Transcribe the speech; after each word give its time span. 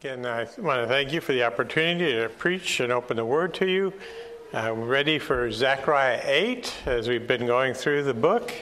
Again, 0.00 0.26
I 0.26 0.46
want 0.58 0.80
to 0.80 0.86
thank 0.86 1.12
you 1.12 1.20
for 1.20 1.32
the 1.32 1.42
opportunity 1.42 2.12
to 2.12 2.28
preach 2.28 2.78
and 2.78 2.92
open 2.92 3.16
the 3.16 3.24
Word 3.24 3.52
to 3.54 3.66
you. 3.66 3.92
I'm 4.52 4.84
ready 4.84 5.18
for 5.18 5.50
Zechariah 5.50 6.20
8 6.22 6.72
as 6.86 7.08
we've 7.08 7.26
been 7.26 7.48
going 7.48 7.74
through 7.74 8.04
the 8.04 8.14
book. 8.14 8.54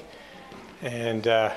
And 0.81 1.29
uh, 1.29 1.53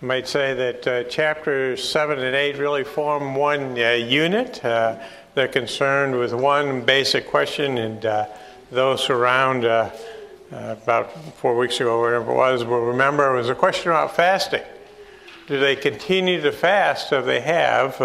I 0.00 0.04
might 0.04 0.26
say 0.26 0.54
that 0.54 0.86
uh, 0.86 1.04
chapters 1.10 1.86
7 1.86 2.18
and 2.20 2.34
8 2.34 2.56
really 2.56 2.84
form 2.84 3.34
one 3.34 3.78
uh, 3.78 3.90
unit. 3.90 4.64
Uh, 4.64 4.98
they're 5.34 5.46
concerned 5.46 6.18
with 6.18 6.32
one 6.32 6.80
basic 6.80 7.26
question, 7.26 7.76
and 7.76 8.06
uh, 8.06 8.24
those 8.70 9.10
around 9.10 9.66
about 10.50 11.12
four 11.34 11.54
weeks 11.54 11.80
ago, 11.80 12.00
whatever 12.00 12.32
it 12.32 12.34
was, 12.34 12.64
will 12.64 12.86
remember 12.86 13.34
it 13.34 13.36
was 13.36 13.50
a 13.50 13.54
question 13.54 13.90
about 13.90 14.16
fasting. 14.16 14.62
Do 15.48 15.60
they 15.60 15.76
continue 15.76 16.40
to 16.40 16.50
fast 16.50 17.12
if 17.12 17.26
they 17.26 17.40
have? 17.42 18.00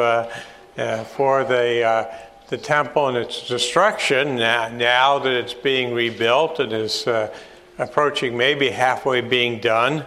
Uh, 0.77 1.03
for 1.03 1.43
the, 1.43 1.83
uh, 1.83 2.15
the 2.47 2.57
temple 2.57 3.07
and 3.07 3.17
its 3.17 3.47
destruction 3.47 4.35
now, 4.35 4.67
now, 4.69 5.19
that 5.19 5.31
it's 5.31 5.53
being 5.53 5.93
rebuilt 5.93 6.59
and 6.59 6.73
is 6.73 7.07
uh, 7.07 7.33
approaching 7.77 8.37
maybe 8.37 8.69
halfway 8.69 9.21
being 9.21 9.59
done. 9.59 10.05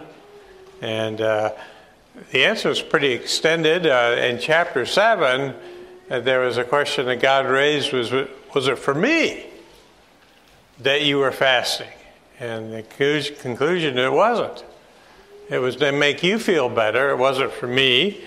And 0.81 1.21
uh, 1.21 1.53
the 2.31 2.45
answer 2.45 2.69
is 2.69 2.81
pretty 2.81 3.11
extended. 3.11 3.85
Uh, 3.85 4.15
in 4.17 4.39
chapter 4.39 4.85
7, 4.85 5.53
uh, 6.09 6.19
there 6.19 6.41
was 6.41 6.57
a 6.57 6.63
question 6.63 7.05
that 7.07 7.21
God 7.21 7.45
raised 7.45 7.91
was, 7.93 8.11
was 8.53 8.67
it 8.67 8.77
for 8.77 8.93
me 8.93 9.45
that 10.79 11.01
you 11.01 11.17
were 11.17 11.31
fasting? 11.31 11.87
And 12.39 12.73
the 12.73 12.83
conclusion, 13.39 13.97
it 13.97 14.11
wasn't. 14.11 14.63
It 15.49 15.59
was 15.59 15.75
to 15.77 15.91
make 15.91 16.23
you 16.23 16.39
feel 16.39 16.69
better. 16.69 17.11
It 17.11 17.17
wasn't 17.17 17.51
for 17.51 17.67
me. 17.67 18.23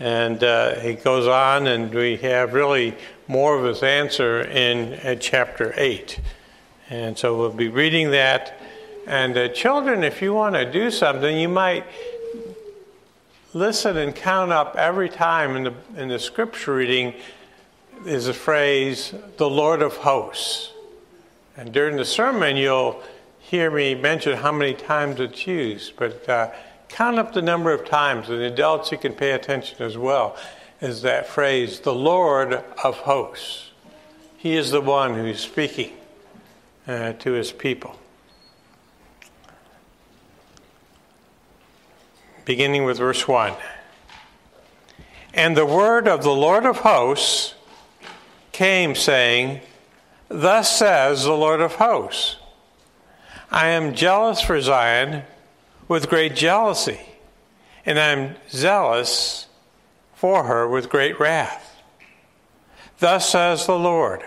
And 0.00 0.42
uh, 0.42 0.76
he 0.76 0.94
goes 0.94 1.26
on, 1.26 1.66
and 1.66 1.92
we 1.92 2.16
have 2.16 2.54
really 2.54 2.96
more 3.28 3.58
of 3.58 3.64
his 3.64 3.82
answer 3.82 4.40
in 4.40 4.94
uh, 4.94 5.14
chapter 5.16 5.74
8. 5.76 6.18
And 6.88 7.16
so 7.16 7.36
we'll 7.38 7.52
be 7.52 7.68
reading 7.68 8.10
that. 8.12 8.58
And 9.06 9.36
uh, 9.36 9.48
children, 9.48 10.02
if 10.02 10.22
you 10.22 10.32
want 10.32 10.54
to 10.54 10.70
do 10.70 10.90
something, 10.90 11.36
you 11.36 11.50
might 11.50 11.84
listen 13.52 13.98
and 13.98 14.14
count 14.14 14.52
up 14.52 14.74
every 14.76 15.10
time 15.10 15.54
in 15.54 15.64
the, 15.64 15.74
in 15.96 16.08
the 16.08 16.18
scripture 16.18 16.74
reading 16.74 17.14
is 18.06 18.26
a 18.26 18.34
phrase, 18.34 19.12
the 19.36 19.50
Lord 19.50 19.82
of 19.82 19.96
hosts. 19.98 20.72
And 21.56 21.72
during 21.72 21.96
the 21.96 22.04
sermon, 22.06 22.56
you'll 22.56 23.02
hear 23.38 23.70
me 23.70 23.94
mention 23.94 24.38
how 24.38 24.52
many 24.52 24.72
times 24.72 25.20
it's 25.20 25.46
used. 25.46 25.94
But 25.96 26.26
uh, 26.26 26.50
count 26.90 27.18
up 27.18 27.32
the 27.32 27.40
number 27.40 27.72
of 27.72 27.84
times, 27.86 28.28
and 28.28 28.40
the 28.40 28.46
adults 28.46 28.92
you 28.92 28.98
can 28.98 29.12
pay 29.12 29.30
attention 29.30 29.80
as 29.80 29.96
well, 29.96 30.36
is 30.80 31.02
that 31.02 31.26
phrase, 31.26 31.80
the 31.80 31.94
Lord 31.94 32.52
of 32.84 32.96
hosts. 32.98 33.70
He 34.36 34.56
is 34.56 34.70
the 34.70 34.80
one 34.80 35.14
who's 35.14 35.40
speaking 35.40 35.92
uh, 36.86 37.12
to 37.14 37.32
his 37.32 37.52
people. 37.52 37.96
Beginning 42.44 42.84
with 42.84 42.98
verse 42.98 43.28
1. 43.28 43.54
And 45.32 45.56
the 45.56 45.66
word 45.66 46.08
of 46.08 46.22
the 46.22 46.34
Lord 46.34 46.66
of 46.66 46.78
hosts 46.78 47.54
came, 48.50 48.94
saying, 48.94 49.60
Thus 50.28 50.76
says 50.76 51.24
the 51.24 51.32
Lord 51.32 51.60
of 51.60 51.76
hosts, 51.76 52.36
I 53.50 53.68
am 53.68 53.94
jealous 53.94 54.40
for 54.40 54.60
Zion 54.60 55.22
with 55.90 56.08
great 56.08 56.36
jealousy, 56.36 57.00
and 57.84 57.98
I 57.98 58.10
am 58.10 58.36
zealous 58.48 59.48
for 60.14 60.44
her 60.44 60.68
with 60.68 60.88
great 60.88 61.18
wrath. 61.18 61.82
Thus 63.00 63.28
says 63.28 63.66
the 63.66 63.76
Lord 63.76 64.22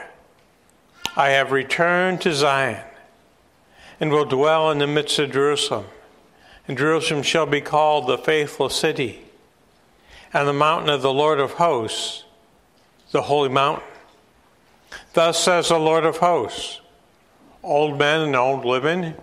I 1.15 1.29
have 1.29 1.53
returned 1.53 2.19
to 2.21 2.33
Zion, 2.33 2.83
and 3.97 4.11
will 4.11 4.25
dwell 4.25 4.71
in 4.71 4.79
the 4.79 4.87
midst 4.87 5.17
of 5.19 5.31
Jerusalem. 5.31 5.85
And 6.67 6.77
Jerusalem 6.77 7.23
shall 7.23 7.45
be 7.45 7.61
called 7.61 8.07
the 8.07 8.17
faithful 8.17 8.67
city, 8.67 9.21
and 10.33 10.45
the 10.45 10.51
mountain 10.51 10.89
of 10.89 11.01
the 11.01 11.13
Lord 11.13 11.39
of 11.39 11.53
hosts, 11.53 12.25
the 13.11 13.21
holy 13.21 13.47
mountain. 13.47 13.87
Thus 15.13 15.41
says 15.41 15.69
the 15.69 15.79
Lord 15.79 16.03
of 16.03 16.17
hosts 16.17 16.81
Old 17.63 17.97
men 17.97 18.19
and 18.19 18.35
old 18.35 18.65
women 18.65 19.15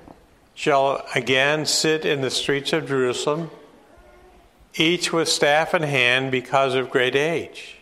shall 0.60 1.02
again 1.14 1.64
sit 1.64 2.04
in 2.04 2.20
the 2.20 2.30
streets 2.30 2.74
of 2.74 2.86
Jerusalem, 2.86 3.50
each 4.74 5.10
with 5.10 5.26
staff 5.26 5.72
in 5.72 5.82
hand 5.82 6.30
because 6.30 6.74
of 6.74 6.90
great 6.90 7.16
age. 7.16 7.78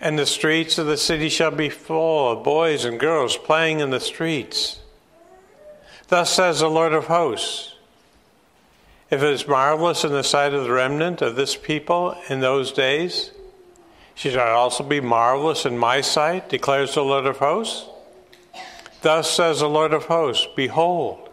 And 0.00 0.16
the 0.16 0.26
streets 0.26 0.78
of 0.78 0.86
the 0.86 0.96
city 0.96 1.28
shall 1.28 1.50
be 1.50 1.68
full 1.68 2.30
of 2.30 2.44
boys 2.44 2.84
and 2.84 3.00
girls 3.00 3.36
playing 3.36 3.80
in 3.80 3.90
the 3.90 3.98
streets. 3.98 4.78
Thus 6.06 6.32
says 6.32 6.60
the 6.60 6.70
Lord 6.70 6.92
of 6.92 7.06
hosts 7.06 7.74
If 9.10 9.20
it 9.20 9.32
is 9.32 9.48
marvelous 9.48 10.04
in 10.04 10.12
the 10.12 10.22
sight 10.22 10.54
of 10.54 10.62
the 10.62 10.70
remnant 10.70 11.20
of 11.20 11.34
this 11.34 11.56
people 11.56 12.14
in 12.28 12.38
those 12.38 12.70
days, 12.70 13.32
shall 14.14 14.34
it 14.34 14.38
also 14.38 14.84
be 14.84 15.00
marvelous 15.00 15.66
in 15.66 15.76
my 15.76 16.00
sight, 16.00 16.48
declares 16.48 16.94
the 16.94 17.02
Lord 17.02 17.26
of 17.26 17.38
hosts. 17.38 17.88
Thus 19.02 19.28
says 19.28 19.58
the 19.58 19.68
Lord 19.68 19.92
of 19.92 20.04
hosts 20.04 20.46
Behold, 20.54 21.26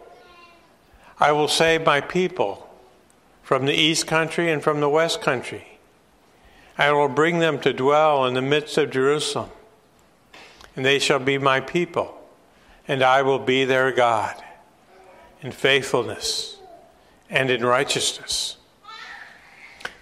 I 1.19 1.31
will 1.31 1.47
save 1.47 1.85
my 1.85 2.01
people 2.01 2.69
from 3.41 3.65
the 3.65 3.73
east 3.73 4.07
country 4.07 4.51
and 4.51 4.61
from 4.61 4.79
the 4.79 4.89
west 4.89 5.21
country. 5.21 5.79
I 6.77 6.91
will 6.91 7.07
bring 7.07 7.39
them 7.39 7.59
to 7.61 7.73
dwell 7.73 8.25
in 8.25 8.35
the 8.35 8.41
midst 8.41 8.77
of 8.77 8.91
Jerusalem, 8.91 9.49
and 10.75 10.85
they 10.85 10.99
shall 10.99 11.19
be 11.19 11.37
my 11.37 11.59
people, 11.59 12.13
and 12.87 13.01
I 13.01 13.23
will 13.23 13.39
be 13.39 13.65
their 13.65 13.91
God 13.91 14.35
in 15.41 15.51
faithfulness 15.51 16.57
and 17.29 17.49
in 17.49 17.65
righteousness. 17.65 18.57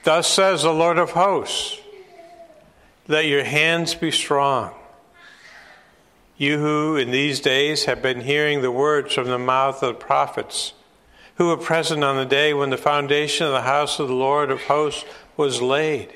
Thus 0.03 0.27
says 0.27 0.63
the 0.63 0.73
Lord 0.73 0.97
of 0.97 1.11
hosts 1.11 1.79
Let 3.07 3.25
your 3.25 3.43
hands 3.43 3.95
be 3.95 4.11
strong. 4.11 4.73
You 6.37 6.59
who 6.59 6.97
in 6.97 7.11
these 7.11 7.39
days 7.39 7.85
have 7.85 8.01
been 8.01 8.21
hearing 8.21 8.61
the 8.61 8.71
words 8.71 9.13
from 9.13 9.27
the 9.27 9.39
mouth 9.39 9.81
of 9.81 9.95
the 9.95 10.05
prophets, 10.05 10.73
who 11.35 11.47
were 11.47 11.57
present 11.57 12.03
on 12.03 12.15
the 12.15 12.25
day 12.25 12.53
when 12.53 12.69
the 12.69 12.77
foundation 12.77 13.45
of 13.45 13.51
the 13.51 13.61
house 13.61 13.99
of 13.99 14.07
the 14.07 14.13
Lord 14.13 14.51
of 14.51 14.63
hosts 14.63 15.05
was 15.37 15.61
laid, 15.61 16.13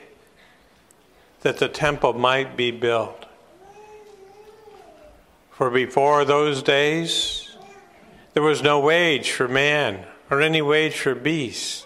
that 1.41 1.57
the 1.57 1.67
temple 1.67 2.13
might 2.13 2.55
be 2.55 2.71
built. 2.71 3.25
For 5.51 5.69
before 5.69 6.23
those 6.23 6.63
days, 6.63 7.57
there 8.33 8.43
was 8.43 8.63
no 8.63 8.79
wage 8.79 9.31
for 9.31 9.47
man 9.47 10.05
or 10.29 10.41
any 10.41 10.61
wage 10.61 10.97
for 10.97 11.15
beast. 11.15 11.85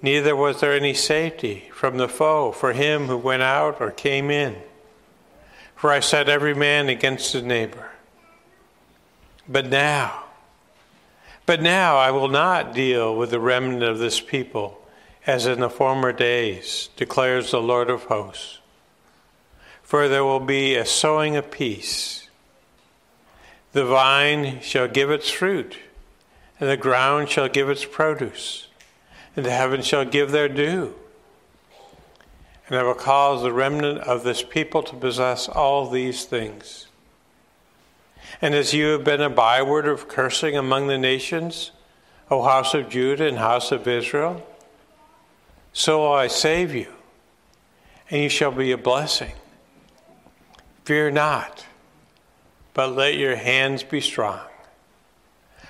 Neither 0.00 0.34
was 0.34 0.60
there 0.60 0.72
any 0.72 0.94
safety 0.94 1.68
from 1.72 1.96
the 1.96 2.08
foe 2.08 2.52
for 2.52 2.72
him 2.72 3.06
who 3.06 3.16
went 3.18 3.42
out 3.42 3.80
or 3.80 3.90
came 3.90 4.30
in. 4.30 4.56
For 5.74 5.90
I 5.90 6.00
set 6.00 6.28
every 6.28 6.54
man 6.54 6.88
against 6.88 7.32
his 7.32 7.42
neighbor. 7.42 7.90
But 9.48 9.66
now, 9.66 10.25
but 11.46 11.62
now 11.62 11.96
I 11.96 12.10
will 12.10 12.28
not 12.28 12.74
deal 12.74 13.16
with 13.16 13.30
the 13.30 13.40
remnant 13.40 13.82
of 13.82 13.98
this 13.98 14.20
people 14.20 14.82
as 15.26 15.46
in 15.46 15.58
the 15.58 15.68
former 15.68 16.12
days, 16.12 16.88
declares 16.96 17.50
the 17.50 17.60
Lord 17.60 17.90
of 17.90 18.04
hosts. 18.04 18.60
For 19.82 20.08
there 20.08 20.24
will 20.24 20.40
be 20.40 20.76
a 20.76 20.86
sowing 20.86 21.36
of 21.36 21.50
peace. 21.50 22.28
The 23.72 23.84
vine 23.84 24.60
shall 24.60 24.88
give 24.88 25.10
its 25.10 25.30
fruit, 25.30 25.78
and 26.60 26.70
the 26.70 26.76
ground 26.76 27.28
shall 27.28 27.48
give 27.48 27.68
its 27.68 27.84
produce, 27.84 28.68
and 29.34 29.44
the 29.44 29.50
heavens 29.50 29.86
shall 29.86 30.04
give 30.04 30.30
their 30.30 30.48
due. 30.48 30.94
And 32.68 32.78
I 32.78 32.82
will 32.84 32.94
cause 32.94 33.42
the 33.42 33.52
remnant 33.52 33.98
of 33.98 34.22
this 34.22 34.42
people 34.42 34.82
to 34.84 34.96
possess 34.96 35.48
all 35.48 35.88
these 35.88 36.24
things. 36.24 36.86
And 38.40 38.54
as 38.54 38.74
you 38.74 38.86
have 38.88 39.04
been 39.04 39.20
a 39.20 39.30
byword 39.30 39.86
of 39.86 40.08
cursing 40.08 40.56
among 40.56 40.88
the 40.88 40.98
nations, 40.98 41.70
O 42.30 42.42
house 42.42 42.74
of 42.74 42.88
Judah 42.88 43.26
and 43.28 43.38
house 43.38 43.72
of 43.72 43.86
Israel, 43.86 44.46
so 45.72 46.00
will 46.00 46.12
I 46.12 46.26
save 46.26 46.74
you, 46.74 46.92
and 48.10 48.22
you 48.22 48.28
shall 48.28 48.50
be 48.50 48.72
a 48.72 48.78
blessing. 48.78 49.32
Fear 50.84 51.12
not, 51.12 51.66
but 52.74 52.94
let 52.94 53.16
your 53.16 53.36
hands 53.36 53.82
be 53.82 54.00
strong. 54.00 54.40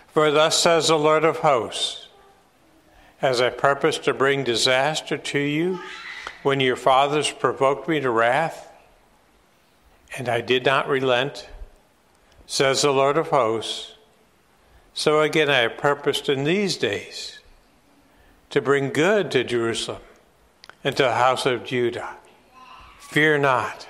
For 0.09 0.31
thus 0.31 0.59
says 0.59 0.89
the 0.89 0.99
Lord 0.99 1.25
of 1.25 1.39
hosts 1.39 2.09
As 3.21 3.41
I 3.41 3.51
purposed 3.51 4.05
to 4.05 4.15
bring 4.15 4.45
disaster 4.45 5.19
to 5.19 5.39
you 5.39 5.81
when 6.43 6.61
your 6.61 6.77
fathers 6.77 7.31
provoked 7.31 7.89
me 7.89 8.01
to 8.01 8.11
wrath, 8.11 8.71
and 10.17 10.29
I 10.29 10.41
did 10.41 10.65
not 10.65 10.89
relent 10.89 11.49
says 12.47 12.83
the 12.83 12.93
Lord 12.93 13.19
of 13.19 13.29
hosts. 13.29 13.95
So 14.95 15.21
again, 15.21 15.51
I 15.51 15.59
have 15.59 15.77
purposed 15.77 16.29
in 16.29 16.45
these 16.45 16.77
days 16.77 17.41
to 18.51 18.63
bring 18.63 18.91
good 18.91 19.31
to 19.33 19.45
Jerusalem 19.45 20.03
and 20.83 20.97
to 20.97 21.03
the 21.03 21.15
house 21.15 21.45
of 21.45 21.65
Judah, 21.65 22.17
Fear 22.99 23.39
not. 23.39 23.87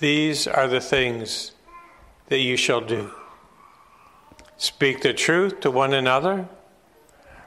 These 0.00 0.46
are 0.46 0.66
the 0.66 0.80
things 0.80 1.52
that 2.26 2.38
you 2.38 2.56
shall 2.56 2.80
do. 2.80 3.12
Speak 4.56 5.02
the 5.02 5.12
truth 5.12 5.60
to 5.60 5.70
one 5.70 5.94
another, 5.94 6.48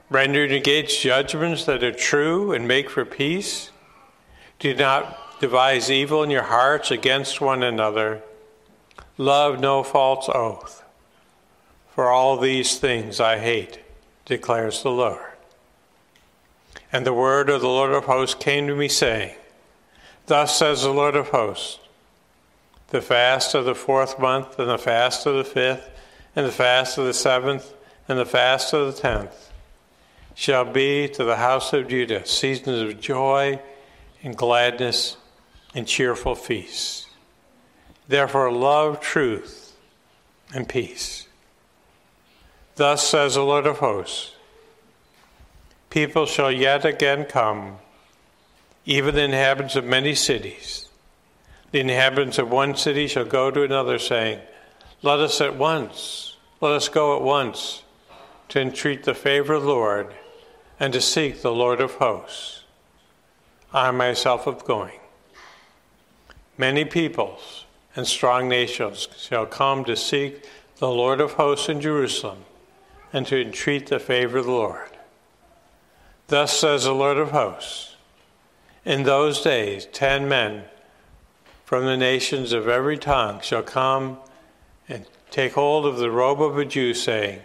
render 0.09 0.44
against 0.44 1.01
judgments 1.01 1.65
that 1.65 1.83
are 1.83 1.92
true, 1.92 2.54
and 2.54 2.68
make 2.68 2.89
for 2.89 3.06
peace. 3.06 3.71
Do 4.59 4.74
not 4.74 5.39
devise 5.39 5.92
evil 5.92 6.24
in 6.24 6.30
your 6.30 6.44
hearts 6.44 6.92
against 6.92 7.42
one 7.42 7.63
another. 7.63 8.24
Love 9.17 9.59
no 9.59 9.83
false 9.83 10.29
oath. 10.29 10.83
For 11.93 12.09
all 12.09 12.37
these 12.37 12.77
things 12.77 13.19
I 13.19 13.39
hate, 13.39 13.79
declares 14.25 14.83
the 14.83 14.91
Lord. 14.91 15.31
And 16.91 17.05
the 17.05 17.13
word 17.13 17.49
of 17.49 17.61
the 17.61 17.67
Lord 17.67 17.91
of 17.91 18.05
hosts 18.05 18.35
came 18.35 18.67
to 18.67 18.75
me, 18.75 18.87
saying, 18.87 19.35
Thus 20.27 20.57
says 20.57 20.83
the 20.83 20.91
Lord 20.91 21.15
of 21.15 21.29
hosts 21.29 21.79
the 22.89 23.01
fast 23.01 23.53
of 23.53 23.65
the 23.65 23.75
fourth 23.75 24.17
month, 24.17 24.57
and 24.59 24.69
the 24.69 24.77
fast 24.77 25.25
of 25.25 25.35
the 25.35 25.43
fifth, 25.43 25.89
and 26.35 26.45
the 26.45 26.51
fast 26.51 26.97
of 26.97 27.05
the 27.05 27.13
seventh, 27.13 27.73
and 28.07 28.17
the 28.17 28.25
fast 28.25 28.73
of 28.73 28.95
the 28.95 29.01
tenth 29.01 29.51
shall 30.33 30.63
be 30.63 31.07
to 31.09 31.23
the 31.23 31.35
house 31.35 31.73
of 31.73 31.87
Judah 31.87 32.25
seasons 32.25 32.81
of 32.81 33.01
joy 33.01 33.59
and 34.23 34.37
gladness 34.37 35.17
and 35.75 35.87
cheerful 35.87 36.35
feasts. 36.35 37.06
Therefore, 38.07 38.51
love 38.51 39.00
truth 39.00 39.75
and 40.54 40.68
peace. 40.68 41.27
Thus 42.75 43.07
says 43.07 43.36
the 43.36 43.42
Lord 43.42 43.65
of 43.65 43.80
hosts 43.80 44.33
People 45.89 46.25
shall 46.25 46.51
yet 46.51 46.86
again 46.86 47.25
come, 47.25 47.77
even 48.86 49.15
the 49.15 49.24
inhabitants 49.24 49.75
of 49.75 49.83
many 49.86 50.15
cities 50.15 50.88
the 51.71 51.80
inhabitants 51.81 52.38
of 52.38 52.50
one 52.50 52.75
city 52.75 53.07
shall 53.07 53.25
go 53.25 53.51
to 53.51 53.63
another, 53.63 54.00
saying, 54.00 54.39
Let 55.01 55.19
us 55.19 55.42
at 55.42 55.57
once, 55.57 56.38
let 56.62 56.71
us 56.71 56.88
go 56.88 57.15
at 57.15 57.21
once 57.21 57.83
to 58.50 58.62
entreat 58.62 59.04
the 59.04 59.13
favor 59.13 59.54
of 59.54 59.63
the 59.63 59.68
Lord 59.68 60.13
and 60.80 60.94
to 60.94 61.01
seek 61.01 61.42
the 61.42 61.51
Lord 61.51 61.81
of 61.81 61.95
hosts. 61.95 62.63
I 63.74 63.92
myself 63.92 64.48
am 64.48 64.57
going. 64.65 65.00
Many 66.57 66.86
peoples 66.86 67.65
and 67.97 68.05
strong 68.05 68.47
nations 68.47 69.07
shall 69.17 69.47
come 69.47 69.83
to 69.83 69.95
seek 69.95 70.45
the 70.77 70.88
Lord 70.88 71.19
of 71.19 71.33
hosts 71.33 71.67
in 71.67 71.81
Jerusalem 71.81 72.45
and 73.11 73.25
to 73.25 73.41
entreat 73.41 73.88
the 73.88 73.97
favor 73.97 74.38
of 74.38 74.45
the 74.45 74.51
Lord. 74.51 74.91
Thus 76.27 76.53
says 76.53 76.83
the 76.83 76.94
Lord 76.94 77.17
of 77.17 77.31
hosts 77.31 77.95
In 78.85 79.01
those 79.01 79.41
days, 79.41 79.88
ten 79.91 80.29
men 80.29 80.65
from 81.65 81.85
the 81.85 81.97
nations 81.97 82.53
of 82.53 82.67
every 82.67 82.99
tongue 82.99 83.41
shall 83.41 83.63
come 83.63 84.19
and 84.88 85.07
take 85.31 85.53
hold 85.53 85.88
of 85.88 85.97
the 85.97 86.11
robe 86.11 86.41
of 86.41 86.55
a 86.55 86.65
Jew, 86.65 86.94
saying, 86.94 87.41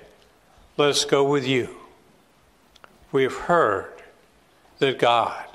Let 0.76 0.90
us 0.90 1.06
go 1.06 1.25
with 1.25 1.46
you. 1.46 1.70
We 3.10 3.22
have 3.22 3.34
heard 3.34 4.02
that 4.81 4.99
God 4.99 5.46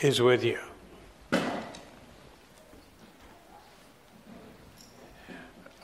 is 0.00 0.22
with 0.22 0.42
you. 0.42 0.58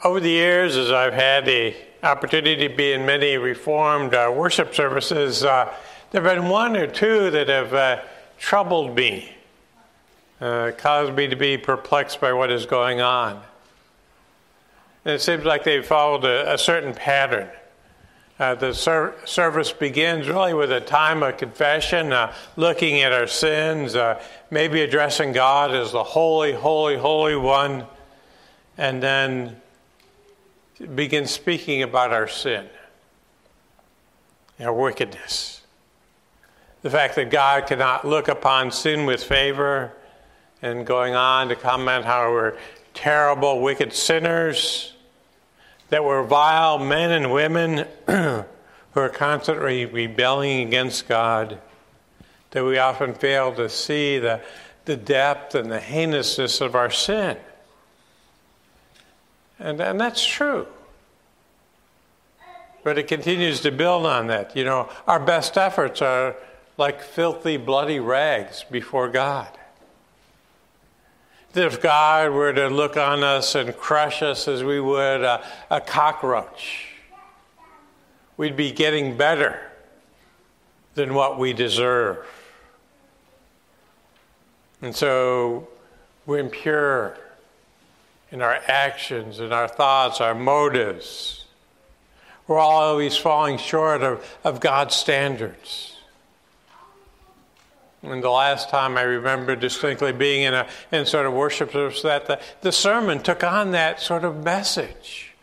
Over 0.05 0.21
the 0.21 0.31
years, 0.31 0.77
as 0.77 0.93
I've 0.93 1.13
had 1.13 1.45
the 1.45 1.75
opportunity 2.05 2.69
to 2.69 2.73
be 2.73 2.93
in 2.93 3.05
many 3.05 3.37
Reformed 3.37 4.15
uh, 4.15 4.33
worship 4.33 4.73
services, 4.73 5.43
uh, 5.43 5.75
there 6.13 6.23
have 6.23 6.37
been 6.37 6.49
one 6.49 6.77
or 6.77 6.87
two 6.87 7.33
that 7.33 7.49
have 7.49 7.75
uh, 7.75 8.03
troubled 8.39 8.95
me 8.95 9.35
uh, 10.41 10.71
caused 10.79 11.15
me 11.15 11.27
to 11.27 11.35
be 11.35 11.59
perplexed 11.59 12.21
by 12.21 12.33
what 12.33 12.49
is 12.49 12.65
going 12.65 13.01
on. 13.01 13.43
And 15.05 15.15
it 15.15 15.21
seems 15.21 15.45
like 15.45 15.65
they've 15.65 15.85
followed 15.85 16.25
a, 16.25 16.55
a 16.55 16.59
certain 16.59 16.95
pattern. 16.95 17.49
Uh, 18.39 18.55
the 18.55 18.75
ser- 18.75 19.17
service 19.25 19.73
begins 19.73 20.29
really 20.29 20.55
with 20.55 20.71
a 20.71 20.81
time 20.81 21.25
of 21.25 21.39
confession, 21.39 22.13
uh, 22.13 22.33
looking 22.55 23.03
at 23.03 23.13
our 23.13 23.27
sins, 23.27 23.97
maybe 24.49 24.81
addressing 24.81 25.33
God 25.33 25.75
as 25.75 25.91
the 25.91 26.05
holy, 26.05 26.53
holy, 26.53 26.97
holy 26.97 27.35
one, 27.35 27.85
and 28.77 29.03
then 29.03 29.57
begin 30.95 31.27
speaking 31.27 31.83
about 31.83 32.13
our 32.13 32.29
sin, 32.29 32.69
our 34.61 34.73
wickedness. 34.73 35.63
The 36.83 36.91
fact 36.91 37.17
that 37.17 37.31
God 37.31 37.67
cannot 37.67 38.07
look 38.07 38.29
upon 38.29 38.71
sin 38.71 39.05
with 39.05 39.23
favor, 39.23 39.93
and 40.63 40.87
going 40.87 41.15
on 41.15 41.49
to 41.49 41.57
comment 41.57 42.05
how 42.05 42.31
we're 42.31 42.57
terrible, 42.95 43.61
wicked 43.61 43.93
sinners, 43.93 44.93
that 45.89 46.05
we're 46.05 46.25
vile 46.25 46.79
men 46.79 47.11
and 47.11 47.33
women 47.33 47.87
who 48.07 48.45
are 48.95 49.09
constantly 49.09 49.87
rebelling 49.87 50.67
against 50.67 51.09
God, 51.09 51.59
that 52.51 52.65
we 52.65 52.79
often 52.79 53.15
fail 53.15 53.55
to 53.55 53.69
see 53.69 54.19
the, 54.19 54.41
the 54.85 54.97
depth 54.97 55.55
and 55.55 55.71
the 55.71 55.81
heinousness 55.81 56.61
of 56.61 56.75
our 56.75 56.91
sin. 56.91 57.37
And, 59.59 59.81
and 59.81 60.01
that's 60.01 60.25
true. 60.25 60.67
But 62.85 62.99
it 62.99 63.09
continues 63.09 63.61
to 63.63 63.71
build 63.71 64.07
on 64.07 64.29
that. 64.29 64.57
You 64.57 64.65
know, 64.65 64.89
our 65.07 65.21
best 65.21 65.59
efforts 65.59 66.01
are 66.01 66.37
like 66.77 67.03
filthy, 67.03 67.57
bloody 67.57 68.01
rags 68.01 68.65
before 68.71 69.09
God 69.09 69.49
if 71.59 71.81
God 71.81 72.33
were 72.33 72.53
to 72.53 72.69
look 72.69 72.97
on 72.97 73.23
us 73.25 73.55
and 73.55 73.77
crush 73.77 74.23
us 74.23 74.49
as 74.49 74.63
we 74.63 74.81
would 74.81 75.23
a, 75.23 75.45
a 75.71 75.81
cockroach, 75.81 76.89
we'd 78.37 78.57
be 78.57 78.71
getting 78.71 79.17
better 79.17 79.61
than 80.95 81.15
what 81.15 81.39
we 81.39 81.53
deserve. 81.53 82.27
And 84.83 84.95
so 84.95 85.69
we're 86.27 86.39
impure 86.39 87.17
in 88.31 88.43
our 88.43 88.59
actions, 88.67 89.41
in 89.41 89.53
our 89.53 89.69
thoughts, 89.69 90.21
our 90.21 90.35
motives. 90.35 91.45
We're 92.47 92.59
always 92.59 93.17
falling 93.17 93.59
short 93.59 94.03
of, 94.03 94.25
of 94.45 94.61
God's 94.61 94.95
standards. 94.95 95.97
And 98.03 98.23
the 98.23 98.31
last 98.31 98.71
time 98.71 98.97
I 98.97 99.03
remember 99.03 99.57
distinctly 99.57 100.13
being 100.13 100.43
in 100.45 100.55
a 100.55 100.69
in 100.93 101.05
sort 101.05 101.27
of 101.27 101.33
worship 101.33 101.73
service 101.73 102.03
that 102.03 102.27
the, 102.27 102.41
the 102.61 102.73
sermon 102.73 103.23
took 103.23 103.43
on 103.43 103.73
that 103.73 104.01
sort 104.01 104.25
of 104.25 104.45
message. 104.45 105.35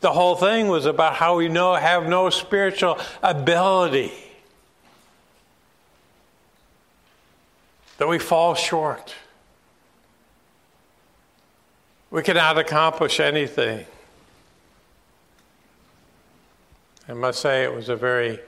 The 0.00 0.12
whole 0.12 0.36
thing 0.36 0.68
was 0.68 0.86
about 0.86 1.14
how 1.14 1.36
we 1.36 1.48
know 1.48 1.74
have 1.74 2.06
no 2.08 2.30
spiritual 2.30 2.98
ability. 3.22 4.12
That 7.98 8.08
we 8.08 8.18
fall 8.18 8.54
short. 8.54 9.14
We 12.14 12.22
cannot 12.22 12.58
accomplish 12.58 13.18
anything. 13.18 13.86
I 17.08 17.12
must 17.12 17.40
say 17.40 17.64
it 17.64 17.74
was 17.74 17.88
a 17.88 17.96
very 17.96 18.38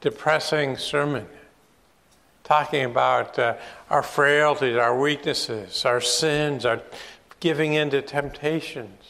depressing 0.00 0.76
sermon 0.76 1.26
talking 2.44 2.84
about 2.84 3.40
uh, 3.40 3.56
our 3.90 4.04
frailties, 4.04 4.76
our 4.76 4.96
weaknesses, 4.96 5.84
our 5.84 6.00
sins, 6.00 6.64
our 6.64 6.80
giving 7.40 7.74
in 7.74 7.90
to 7.90 8.02
temptations. 8.02 9.02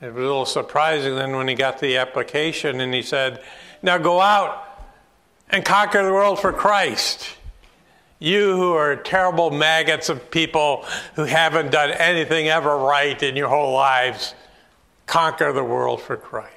It 0.00 0.06
was 0.06 0.16
a 0.16 0.26
little 0.26 0.46
surprising 0.46 1.16
then 1.16 1.36
when 1.36 1.48
he 1.48 1.54
got 1.54 1.80
the 1.80 1.98
application 1.98 2.80
and 2.80 2.94
he 2.94 3.02
said, 3.02 3.42
Now 3.82 3.98
go 3.98 4.22
out 4.22 4.86
and 5.50 5.66
conquer 5.66 6.02
the 6.02 6.12
world 6.14 6.40
for 6.40 6.50
Christ. 6.50 7.28
You 8.22 8.56
who 8.56 8.74
are 8.74 8.94
terrible 8.94 9.50
maggots 9.50 10.08
of 10.08 10.30
people 10.30 10.86
who 11.16 11.24
haven't 11.24 11.72
done 11.72 11.90
anything 11.90 12.46
ever 12.46 12.78
right 12.78 13.20
in 13.20 13.34
your 13.34 13.48
whole 13.48 13.72
lives, 13.72 14.36
conquer 15.06 15.52
the 15.52 15.64
world 15.64 16.00
for 16.00 16.16
Christ. 16.16 16.54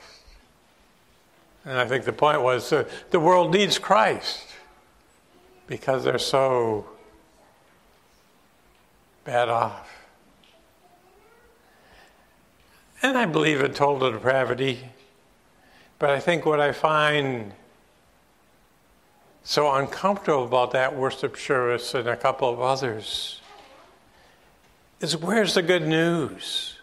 And 1.65 1.79
I 1.79 1.87
think 1.87 2.05
the 2.05 2.13
point 2.13 2.43
was 2.43 2.71
uh, 2.71 2.87
the 3.09 3.19
world 3.19 3.51
needs 3.51 3.79
Christ 3.79 4.45
because 5.65 6.03
they're 6.03 6.19
so 6.19 6.85
bad 9.23 9.49
off. 9.49 9.89
And 13.01 13.17
I 13.17 13.25
believe 13.25 13.61
in 13.61 13.73
total 13.73 14.11
depravity, 14.11 14.81
but 15.97 16.11
I 16.11 16.19
think 16.19 16.45
what 16.45 16.59
I 16.59 16.73
find 16.73 17.53
so 19.45 19.71
uncomfortable 19.71 20.43
about 20.43 20.71
that 20.71 20.95
worship 20.95 21.37
service 21.37 21.93
and 21.93 22.09
a 22.09 22.17
couple 22.17 22.49
of 22.49 22.59
others 22.59 23.39
is 24.99 25.15
where's 25.15 25.53
the 25.53 25.61
good 25.61 25.87
news? 25.87 26.73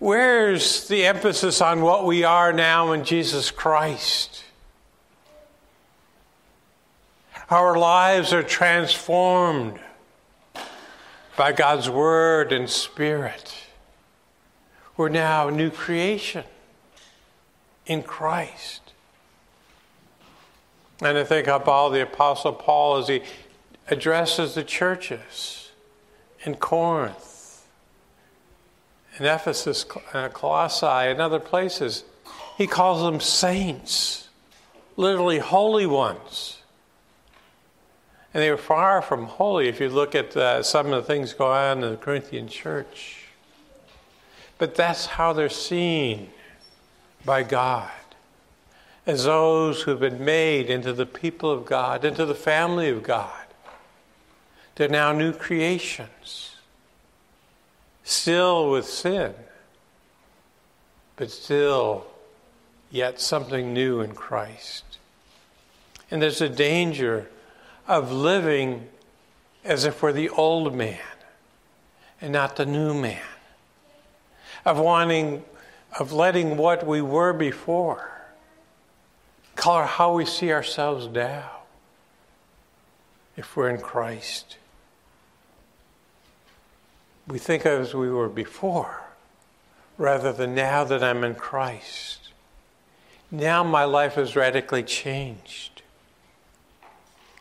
Where's 0.00 0.88
the 0.88 1.04
emphasis 1.04 1.60
on 1.60 1.82
what 1.82 2.04
we 2.04 2.24
are 2.24 2.52
now 2.52 2.90
in 2.90 3.04
Jesus 3.04 3.52
Christ? 3.52 4.44
our 7.50 7.76
lives 7.78 8.32
are 8.32 8.42
transformed 8.42 9.78
by 11.36 11.52
God's 11.52 11.90
Word 11.90 12.52
and 12.52 12.68
Spirit. 12.68 13.54
We're 14.96 15.08
now 15.08 15.48
a 15.48 15.52
new 15.52 15.70
creation 15.70 16.44
in 17.86 18.02
Christ. 18.02 18.83
And 21.00 21.18
I 21.18 21.24
think 21.24 21.48
about 21.48 21.90
the 21.90 22.02
Apostle 22.02 22.52
Paul 22.52 22.98
as 22.98 23.08
he 23.08 23.22
addresses 23.88 24.54
the 24.54 24.62
churches 24.62 25.72
in 26.44 26.54
Corinth, 26.54 27.66
in 29.18 29.26
Ephesus, 29.26 29.84
uh, 30.12 30.28
Colossae, 30.28 31.10
and 31.10 31.20
other 31.20 31.40
places. 31.40 32.04
He 32.56 32.66
calls 32.66 33.02
them 33.02 33.20
saints, 33.20 34.28
literally 34.96 35.38
holy 35.38 35.86
ones. 35.86 36.58
And 38.32 38.42
they 38.42 38.50
were 38.50 38.56
far 38.56 39.02
from 39.02 39.26
holy 39.26 39.68
if 39.68 39.80
you 39.80 39.88
look 39.88 40.14
at 40.14 40.36
uh, 40.36 40.62
some 40.62 40.86
of 40.86 40.92
the 40.92 41.02
things 41.02 41.32
going 41.32 41.52
on 41.52 41.84
in 41.84 41.90
the 41.90 41.96
Corinthian 41.96 42.48
church. 42.48 43.26
But 44.58 44.74
that's 44.74 45.06
how 45.06 45.32
they're 45.32 45.48
seen 45.48 46.30
by 47.24 47.42
God 47.42 47.90
as 49.06 49.24
those 49.24 49.82
who've 49.82 50.00
been 50.00 50.24
made 50.24 50.70
into 50.70 50.92
the 50.92 51.06
people 51.06 51.50
of 51.50 51.66
God, 51.66 52.04
into 52.04 52.24
the 52.24 52.34
family 52.34 52.88
of 52.88 53.02
God. 53.02 53.30
They're 54.76 54.88
now 54.88 55.12
new 55.12 55.32
creations, 55.32 56.56
still 58.02 58.70
with 58.70 58.86
sin, 58.86 59.34
but 61.16 61.30
still 61.30 62.06
yet 62.90 63.20
something 63.20 63.74
new 63.74 64.00
in 64.00 64.14
Christ. 64.14 64.84
And 66.10 66.22
there's 66.22 66.40
a 66.40 66.48
danger 66.48 67.30
of 67.86 68.10
living 68.10 68.88
as 69.64 69.84
if 69.84 70.02
we're 70.02 70.12
the 70.12 70.30
old 70.30 70.74
man 70.74 70.98
and 72.20 72.32
not 72.32 72.56
the 72.56 72.66
new 72.66 72.94
man, 72.94 73.20
of 74.64 74.78
wanting, 74.78 75.44
of 75.98 76.12
letting 76.12 76.56
what 76.56 76.86
we 76.86 77.02
were 77.02 77.34
before 77.34 78.13
color 79.56 79.84
how 79.84 80.14
we 80.14 80.24
see 80.24 80.52
ourselves 80.52 81.08
now 81.08 81.50
if 83.36 83.56
we're 83.56 83.70
in 83.70 83.80
Christ. 83.80 84.56
We 87.26 87.38
think 87.38 87.64
as 87.64 87.94
we 87.94 88.10
were 88.10 88.28
before 88.28 89.02
rather 89.96 90.32
than 90.32 90.54
now 90.54 90.84
that 90.84 91.02
I'm 91.02 91.24
in 91.24 91.34
Christ. 91.34 92.28
Now 93.30 93.64
my 93.64 93.84
life 93.84 94.18
is 94.18 94.36
radically 94.36 94.82
changed. 94.82 95.82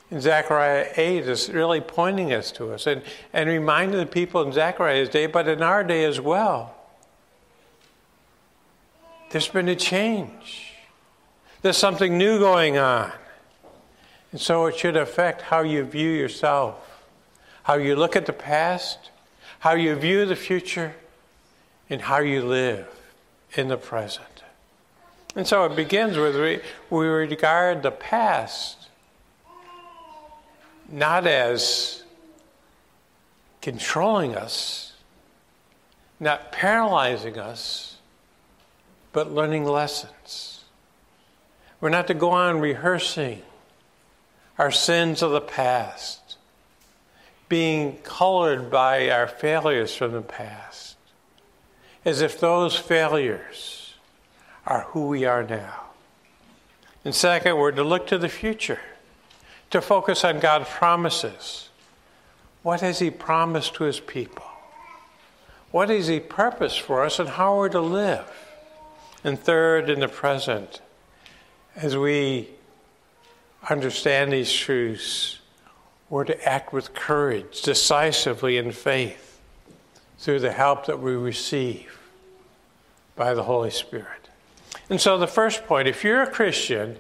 And 0.10 0.22
Zechariah 0.22 0.90
8 0.96 1.28
is 1.28 1.50
really 1.50 1.82
pointing 1.82 2.34
us 2.34 2.52
to 2.54 2.72
us 2.72 2.86
and, 2.86 3.02
and 3.34 3.50
reminding 3.50 4.00
the 4.00 4.06
people 4.06 4.44
in 4.44 4.52
Zechariah's 4.52 5.10
day, 5.10 5.26
but 5.26 5.48
in 5.48 5.64
our 5.64 5.84
day 5.84 6.06
as 6.06 6.22
well. 6.22 6.76
There's 9.32 9.48
been 9.48 9.68
a 9.70 9.76
change. 9.76 10.73
There's 11.64 11.78
something 11.78 12.18
new 12.18 12.40
going 12.40 12.78
on. 12.78 13.12
And 14.34 14.42
so 14.42 14.66
it 14.66 14.78
should 14.78 14.98
affect 14.98 15.44
how 15.44 15.62
you 15.62 15.84
view 15.84 16.10
yourself, 16.10 17.04
how 17.64 17.76
you 17.76 17.96
look 17.96 18.18
at 18.18 18.26
the 18.26 18.34
past, 18.34 19.12
how 19.60 19.72
you 19.72 19.96
view 19.96 20.26
the 20.26 20.36
future, 20.36 20.94
and 21.90 22.02
how 22.02 22.20
you 22.20 22.44
live 22.44 22.88
in 23.54 23.70
the 23.70 23.78
present. 23.78 24.44
And 25.38 25.48
so 25.48 25.64
it 25.64 25.76
begins 25.76 26.18
with 26.18 26.36
we, 26.36 26.60
we 26.90 27.08
regard 27.08 27.82
the 27.82 27.92
past 27.92 28.90
not 30.90 31.26
as 31.26 32.04
controlling 33.62 34.36
us, 34.36 34.94
not 36.20 36.52
paralyzing 36.52 37.40
us, 37.40 37.98
but 39.14 39.32
learning 39.32 39.64
lessons. 39.64 40.53
We're 41.84 41.90
not 41.90 42.08
to 42.08 42.14
go 42.14 42.32
on 42.32 42.62
rehearsing 42.62 43.42
our 44.58 44.72
sins 44.72 45.22
of 45.22 45.32
the 45.32 45.42
past, 45.42 46.38
being 47.50 47.98
colored 48.04 48.72
by 48.72 49.10
our 49.10 49.28
failures 49.28 49.94
from 49.94 50.14
the 50.14 50.22
past, 50.22 50.96
as 52.06 52.22
if 52.22 52.40
those 52.40 52.78
failures 52.78 53.96
are 54.66 54.84
who 54.92 55.10
we 55.10 55.26
are 55.26 55.44
now. 55.44 55.88
And 57.04 57.14
second, 57.14 57.58
we're 57.58 57.74
to 57.74 57.84
look 57.84 58.08
to 58.08 58.18
the 58.18 58.30
future, 58.30 58.80
to 59.72 59.82
focus 59.82 60.24
on 60.24 60.40
God's 60.40 60.70
promises. 60.70 61.68
What 62.62 62.80
has 62.80 63.00
He 63.00 63.12
promised 63.12 63.74
to 63.74 63.84
His 63.84 64.00
people? 64.00 64.46
What 65.72 65.92
is 65.92 66.08
He 66.08 66.22
purposed 66.22 66.80
for 66.80 67.04
us, 67.04 67.20
and 67.20 67.28
how 67.28 67.56
are 67.56 67.58
we're 67.58 67.70
to 67.72 67.82
live? 67.82 68.32
And 69.22 69.38
third, 69.38 69.90
in 69.90 70.00
the 70.00 70.08
present, 70.08 70.80
as 71.76 71.98
we 71.98 72.50
understand 73.70 74.32
these 74.32 74.52
truths, 74.52 75.40
we're 76.10 76.24
to 76.26 76.48
act 76.48 76.74
with 76.74 76.94
courage, 76.94 77.62
decisively 77.62 78.58
in 78.58 78.72
faith, 78.72 79.40
through 80.20 80.40
the 80.40 80.52
help 80.52 80.86
that 80.86 81.00
we 81.00 81.14
receive 81.14 82.00
by 83.16 83.34
the 83.34 83.44
Holy 83.44 83.72
Spirit. 83.72 84.30
And 84.90 85.00
so, 85.00 85.18
the 85.18 85.28
first 85.28 85.66
point 85.66 85.88
if 85.88 86.04
you're 86.04 86.22
a 86.22 86.30
Christian, 86.30 86.98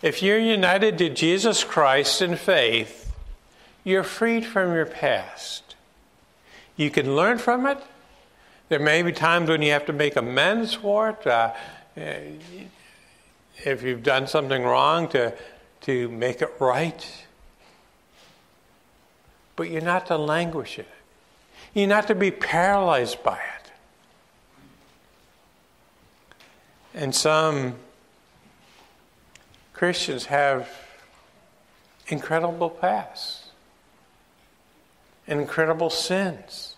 if 0.00 0.22
you're 0.22 0.38
united 0.38 0.98
to 0.98 1.10
Jesus 1.10 1.64
Christ 1.64 2.22
in 2.22 2.36
faith, 2.36 3.12
you're 3.84 4.02
freed 4.02 4.46
from 4.46 4.74
your 4.74 4.86
past. 4.86 5.74
You 6.76 6.90
can 6.90 7.14
learn 7.14 7.38
from 7.38 7.66
it. 7.66 7.78
There 8.68 8.80
may 8.80 9.02
be 9.02 9.12
times 9.12 9.48
when 9.48 9.62
you 9.62 9.72
have 9.72 9.86
to 9.86 9.92
make 9.92 10.16
amends 10.16 10.74
for 10.74 11.10
it. 11.10 11.26
Uh, 11.26 11.52
if 13.58 13.82
you've 13.82 14.02
done 14.02 14.26
something 14.26 14.62
wrong 14.62 15.08
to, 15.08 15.34
to 15.82 16.08
make 16.08 16.42
it 16.42 16.52
right. 16.58 17.24
But 19.56 19.70
you're 19.70 19.82
not 19.82 20.06
to 20.06 20.16
languish 20.16 20.78
in 20.78 20.84
it. 20.84 20.90
You're 21.74 21.88
not 21.88 22.06
to 22.08 22.14
be 22.14 22.30
paralyzed 22.30 23.22
by 23.22 23.36
it. 23.36 23.72
And 26.94 27.14
some 27.14 27.76
Christians 29.72 30.26
have 30.26 30.68
incredible 32.08 32.70
pasts 32.70 33.44
incredible 35.26 35.90
sins. 35.90 36.74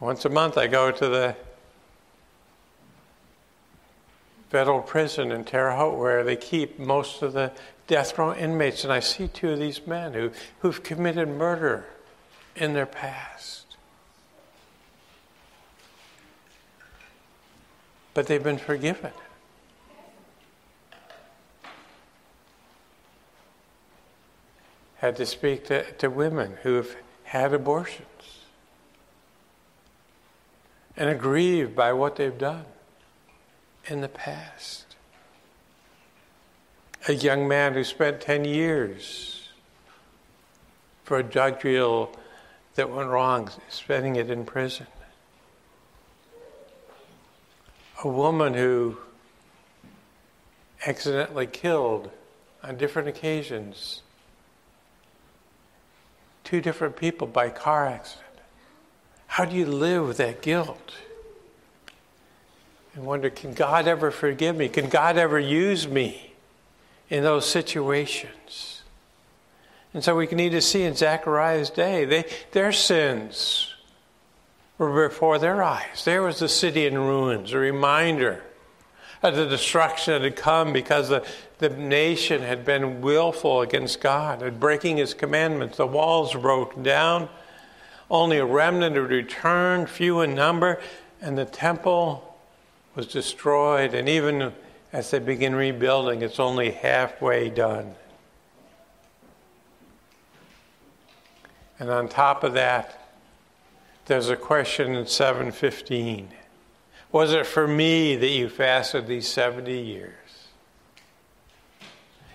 Once 0.00 0.24
a 0.24 0.28
month, 0.28 0.58
I 0.58 0.66
go 0.66 0.90
to 0.90 1.08
the 1.08 1.36
federal 4.54 4.80
prison 4.80 5.32
in 5.32 5.42
Terre 5.42 5.72
Haute 5.72 5.98
where 5.98 6.22
they 6.22 6.36
keep 6.36 6.78
most 6.78 7.22
of 7.22 7.32
the 7.32 7.50
death 7.88 8.16
row 8.16 8.32
inmates. 8.32 8.84
And 8.84 8.92
I 8.92 9.00
see 9.00 9.26
two 9.26 9.50
of 9.50 9.58
these 9.58 9.84
men 9.84 10.12
who, 10.12 10.30
who've 10.60 10.80
committed 10.80 11.26
murder 11.26 11.86
in 12.54 12.72
their 12.72 12.86
past. 12.86 13.66
But 18.14 18.28
they've 18.28 18.44
been 18.44 18.58
forgiven. 18.58 19.10
Had 24.98 25.16
to 25.16 25.26
speak 25.26 25.64
to, 25.64 25.90
to 25.94 26.08
women 26.08 26.58
who 26.62 26.74
have 26.74 26.94
had 27.24 27.52
abortions 27.52 28.06
and 30.96 31.10
aggrieved 31.10 31.74
by 31.74 31.92
what 31.92 32.14
they've 32.14 32.38
done 32.38 32.66
in 33.86 34.00
the 34.00 34.08
past. 34.08 34.96
A 37.08 37.12
young 37.12 37.46
man 37.46 37.74
who 37.74 37.84
spent 37.84 38.20
10 38.20 38.44
years 38.44 39.48
for 41.04 41.18
a 41.18 41.22
drug 41.22 41.60
deal 41.60 42.10
that 42.76 42.90
went 42.90 43.08
wrong, 43.08 43.50
spending 43.68 44.16
it 44.16 44.30
in 44.30 44.44
prison. 44.44 44.86
A 48.02 48.08
woman 48.08 48.54
who 48.54 48.98
accidentally 50.86 51.46
killed 51.46 52.10
on 52.62 52.76
different 52.76 53.08
occasions 53.08 54.02
two 56.44 56.60
different 56.60 56.94
people 56.94 57.26
by 57.26 57.48
car 57.48 57.86
accident. 57.86 58.24
How 59.26 59.44
do 59.44 59.56
you 59.56 59.66
live 59.66 60.06
with 60.06 60.18
that 60.18 60.42
guilt? 60.42 60.94
And 62.94 63.04
wonder 63.04 63.30
can 63.30 63.54
God 63.54 63.88
ever 63.88 64.10
forgive 64.10 64.56
me? 64.56 64.68
Can 64.68 64.88
God 64.88 65.16
ever 65.16 65.38
use 65.38 65.86
me 65.88 66.32
in 67.10 67.22
those 67.24 67.48
situations? 67.48 68.82
And 69.92 70.02
so 70.02 70.16
we 70.16 70.26
need 70.26 70.50
to 70.50 70.60
see 70.60 70.82
in 70.82 70.94
Zechariah's 70.94 71.70
day, 71.70 72.04
they, 72.04 72.24
their 72.52 72.72
sins 72.72 73.72
were 74.78 75.08
before 75.08 75.38
their 75.38 75.62
eyes. 75.62 76.04
There 76.04 76.22
was 76.22 76.40
the 76.40 76.48
city 76.48 76.86
in 76.86 76.98
ruins, 76.98 77.52
a 77.52 77.58
reminder 77.58 78.42
of 79.22 79.36
the 79.36 79.46
destruction 79.46 80.14
that 80.14 80.22
had 80.22 80.36
come 80.36 80.72
because 80.72 81.08
the, 81.08 81.24
the 81.58 81.70
nation 81.70 82.42
had 82.42 82.64
been 82.64 83.00
willful 83.00 83.62
against 83.62 84.00
God 84.00 84.42
and 84.42 84.58
breaking 84.60 84.98
his 84.98 85.14
commandments. 85.14 85.76
The 85.76 85.86
walls 85.86 86.34
broke 86.34 86.82
down. 86.82 87.28
Only 88.10 88.38
a 88.38 88.44
remnant 88.44 88.96
had 88.96 89.08
returned, 89.08 89.88
few 89.88 90.20
in 90.20 90.34
number, 90.34 90.80
and 91.22 91.38
the 91.38 91.46
temple 91.46 92.33
was 92.94 93.06
destroyed. 93.06 93.94
And 93.94 94.08
even 94.08 94.52
as 94.92 95.10
they 95.10 95.18
begin 95.18 95.54
rebuilding, 95.54 96.22
it's 96.22 96.40
only 96.40 96.70
halfway 96.70 97.50
done. 97.50 97.94
And 101.78 101.90
on 101.90 102.08
top 102.08 102.44
of 102.44 102.54
that, 102.54 103.00
there's 104.06 104.28
a 104.28 104.36
question 104.36 104.94
in 104.94 105.06
715. 105.06 106.28
Was 107.10 107.32
it 107.32 107.46
for 107.46 107.66
me 107.66 108.16
that 108.16 108.28
you 108.28 108.48
fasted 108.48 109.06
these 109.06 109.28
70 109.28 109.72
years? 109.72 110.14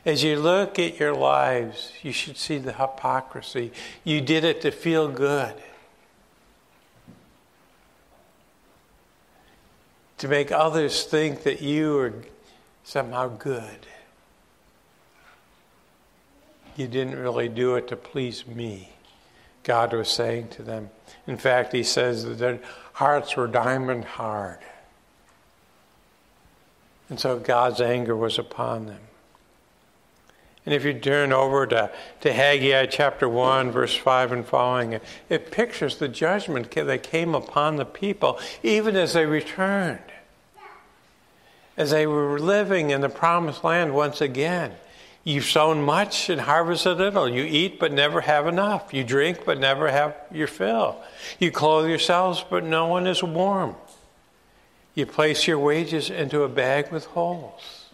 As 0.06 0.24
you 0.24 0.40
look 0.40 0.80
at 0.80 1.00
your 1.00 1.14
lives, 1.14 1.92
you 2.02 2.12
should 2.12 2.38
see 2.38 2.58
the 2.58 2.74
hypocrisy. 2.74 3.72
You 4.04 4.22
did 4.22 4.44
it 4.44 4.62
to 4.62 4.72
feel 4.72 5.08
good, 5.10 5.54
to 10.20 10.28
make 10.28 10.52
others 10.52 11.04
think 11.04 11.44
that 11.44 11.62
you 11.62 11.98
are 11.98 12.14
somehow 12.84 13.28
good. 13.30 13.88
You 16.76 16.88
didn't 16.88 17.18
really 17.18 17.50
do 17.50 17.76
it 17.76 17.88
to 17.90 17.96
please 17.96 18.46
me, 18.48 18.90
God 19.64 19.94
was 19.94 20.10
saying 20.10 20.50
to 20.50 20.64
them. 20.64 20.90
In 21.28 21.38
fact, 21.38 21.74
he 21.74 21.84
says 21.84 22.24
that 22.26 22.38
their 22.38 22.60
hearts 22.94 23.36
were 23.36 23.48
diamond 23.48 24.06
hard. 24.06 24.60
And 27.10 27.20
so 27.20 27.40
God's 27.40 27.82
anger 27.82 28.16
was 28.16 28.38
upon 28.38 28.86
them. 28.86 29.02
And 30.66 30.76
if 30.76 30.84
you 30.84 30.94
turn 30.94 31.32
over 31.32 31.66
to, 31.68 31.92
to 32.22 32.34
Haggai 32.34 32.86
chapter 32.88 33.28
1, 33.28 33.72
verse 33.72 33.96
5 33.96 34.32
and 34.34 34.46
following, 34.46 34.94
it, 34.94 35.04
it 35.30 35.52
pictures 35.52 35.98
the 35.98 36.08
judgment 36.08 36.70
that 36.72 37.04
came 37.04 37.34
upon 37.34 37.78
the 37.78 37.86
people 37.86 38.40
even 38.62 38.96
as 38.96 39.14
they 39.14 39.26
returned. 39.26 40.00
As 41.80 41.90
they 41.90 42.06
were 42.06 42.38
living 42.38 42.92
in 42.92 43.02
the 43.02 43.10
promised 43.10 43.64
land 43.64 43.96
once 43.96 44.22
again. 44.22 44.74
You've 45.24 45.46
sown 45.46 45.82
much 45.82 46.30
and 46.30 46.42
harvested 46.42 46.98
little. 46.98 47.28
You 47.28 47.44
eat 47.44 47.80
but 47.80 47.92
never 47.92 48.22
have 48.22 48.48
enough. 48.48 48.94
You 48.94 49.04
drink 49.04 49.46
but 49.46 49.60
never 49.60 49.90
have 49.90 50.16
your 50.32 50.48
fill. 50.48 51.02
You 51.40 51.52
clothe 51.52 51.90
yourselves 51.90 52.46
but 52.48 52.64
no 52.64 52.88
one 52.88 53.08
is 53.08 53.24
warm. 53.24 53.76
You 54.94 55.06
place 55.06 55.48
your 55.48 55.58
wages 55.58 56.10
into 56.10 56.44
a 56.44 56.50
bag 56.50 56.92
with 56.92 57.06
holes. 57.06 57.90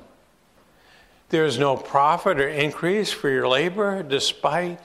There 1.30 1.46
is 1.46 1.60
no 1.60 1.78
profit 1.78 2.40
or 2.40 2.48
increase 2.48 3.12
for 3.12 3.30
your 3.30 3.48
labor 3.48 4.02
despite 4.02 4.80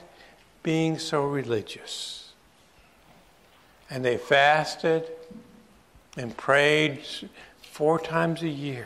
being 0.61 0.99
so 0.99 1.25
religious. 1.25 2.33
And 3.89 4.05
they 4.05 4.17
fasted 4.17 5.09
and 6.17 6.35
prayed 6.37 7.01
four 7.81 7.99
times 7.99 8.43
a 8.43 8.47
year. 8.47 8.85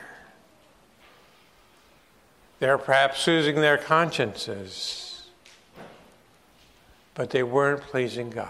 They're 2.59 2.77
perhaps 2.77 3.19
soothing 3.19 3.55
their 3.55 3.77
consciences, 3.77 5.27
but 7.13 7.29
they 7.29 7.43
weren't 7.43 7.81
pleasing 7.81 8.29
God. 8.29 8.47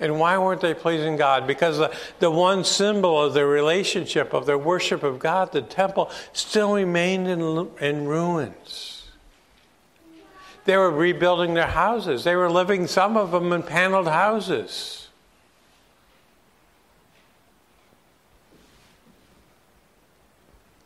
And 0.00 0.18
why 0.18 0.36
weren't 0.38 0.60
they 0.60 0.74
pleasing 0.74 1.14
God? 1.14 1.46
Because 1.46 1.78
the, 1.78 1.96
the 2.18 2.32
one 2.32 2.64
symbol 2.64 3.22
of 3.22 3.32
their 3.32 3.46
relationship, 3.46 4.34
of 4.34 4.44
their 4.44 4.58
worship 4.58 5.04
of 5.04 5.20
God, 5.20 5.52
the 5.52 5.62
temple, 5.62 6.10
still 6.32 6.74
remained 6.74 7.28
in, 7.28 7.70
in 7.80 8.08
ruins. 8.08 9.04
They 10.64 10.76
were 10.76 10.90
rebuilding 10.90 11.54
their 11.54 11.68
houses. 11.68 12.24
They 12.24 12.34
were 12.34 12.50
living, 12.50 12.88
some 12.88 13.16
of 13.16 13.30
them, 13.30 13.52
in 13.52 13.62
paneled 13.62 14.08
houses. 14.08 15.07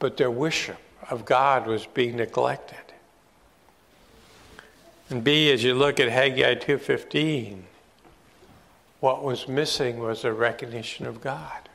But 0.03 0.17
their 0.17 0.33
worship 0.33 0.79
of 1.11 1.25
God 1.25 1.69
was 1.69 1.87
being 1.87 2.17
neglected. 2.17 2.77
And 5.09 5.23
B, 5.23 5.53
as 5.53 5.63
you 5.63 5.75
look 5.75 6.01
at 6.01 6.09
Haggai 6.09 6.57
2.15, 6.57 7.61
what 8.99 9.23
was 9.23 9.47
missing 9.47 10.01
was 10.01 10.25
a 10.25 10.33
recognition 10.33 11.07
of 11.07 11.21
God. 11.21 11.69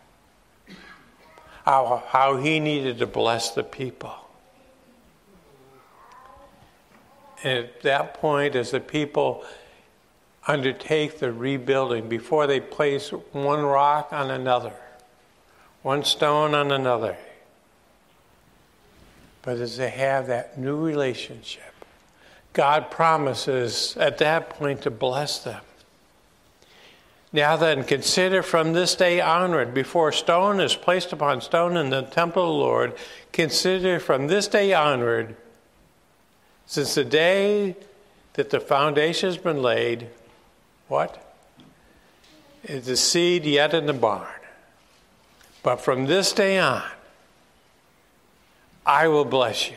How, 1.64 2.04
how 2.06 2.36
he 2.36 2.60
needed 2.60 2.98
to 2.98 3.08
bless 3.08 3.52
the 3.52 3.64
people. 3.64 4.14
And 7.46 7.60
at 7.60 7.82
that 7.84 8.16
point, 8.16 8.56
as 8.56 8.72
the 8.72 8.82
people 8.82 9.46
undertake 10.46 11.20
the 11.20 11.32
rebuilding, 11.32 12.10
before 12.10 12.46
they 12.46 12.60
place 12.60 13.12
one 13.32 13.64
rock 13.64 14.10
on 14.12 14.32
another, 14.32 14.74
one 15.82 16.04
stone 16.04 16.54
on 16.54 16.74
another, 16.74 17.16
but 19.48 19.60
as 19.60 19.78
they 19.78 19.90
have 19.90 20.28
that 20.28 20.58
new 20.58 20.76
relationship, 20.76 21.74
God 22.52 22.92
promises 22.92 23.96
at 23.98 24.18
that 24.18 24.50
point 24.50 24.82
to 24.82 24.92
bless 24.92 25.40
them. 25.40 25.62
Now 27.32 27.56
then, 27.56 27.86
consider 27.86 28.44
from 28.44 28.74
this 28.74 28.94
day 28.96 29.22
onward, 29.22 29.74
before 29.74 30.12
stone 30.12 30.60
is 30.60 30.76
placed 30.76 31.14
upon 31.14 31.40
stone 31.40 31.78
in 31.78 31.92
the 31.92 32.02
temple 32.02 32.44
of 32.44 32.50
the 32.50 32.54
Lord, 32.56 32.94
consider 33.32 34.02
from 34.02 34.28
this 34.28 34.50
day 34.50 34.74
onward, 34.74 35.38
since 36.66 36.96
the 36.96 37.06
day 37.06 37.78
that 38.34 38.50
the 38.50 38.60
foundation 38.60 39.30
has 39.30 39.38
been 39.38 39.62
laid, 39.62 40.10
what? 40.90 41.24
Is 42.66 42.86
the 42.86 42.98
seed 42.98 43.46
yet 43.46 43.74
in 43.74 43.86
the 43.86 43.94
barn. 43.94 44.28
But 45.64 45.78
from 45.78 46.06
this 46.06 46.34
day 46.34 46.60
on, 46.60 46.84
I 48.88 49.10
will 49.10 49.26
bless 49.26 49.70
you. 49.70 49.76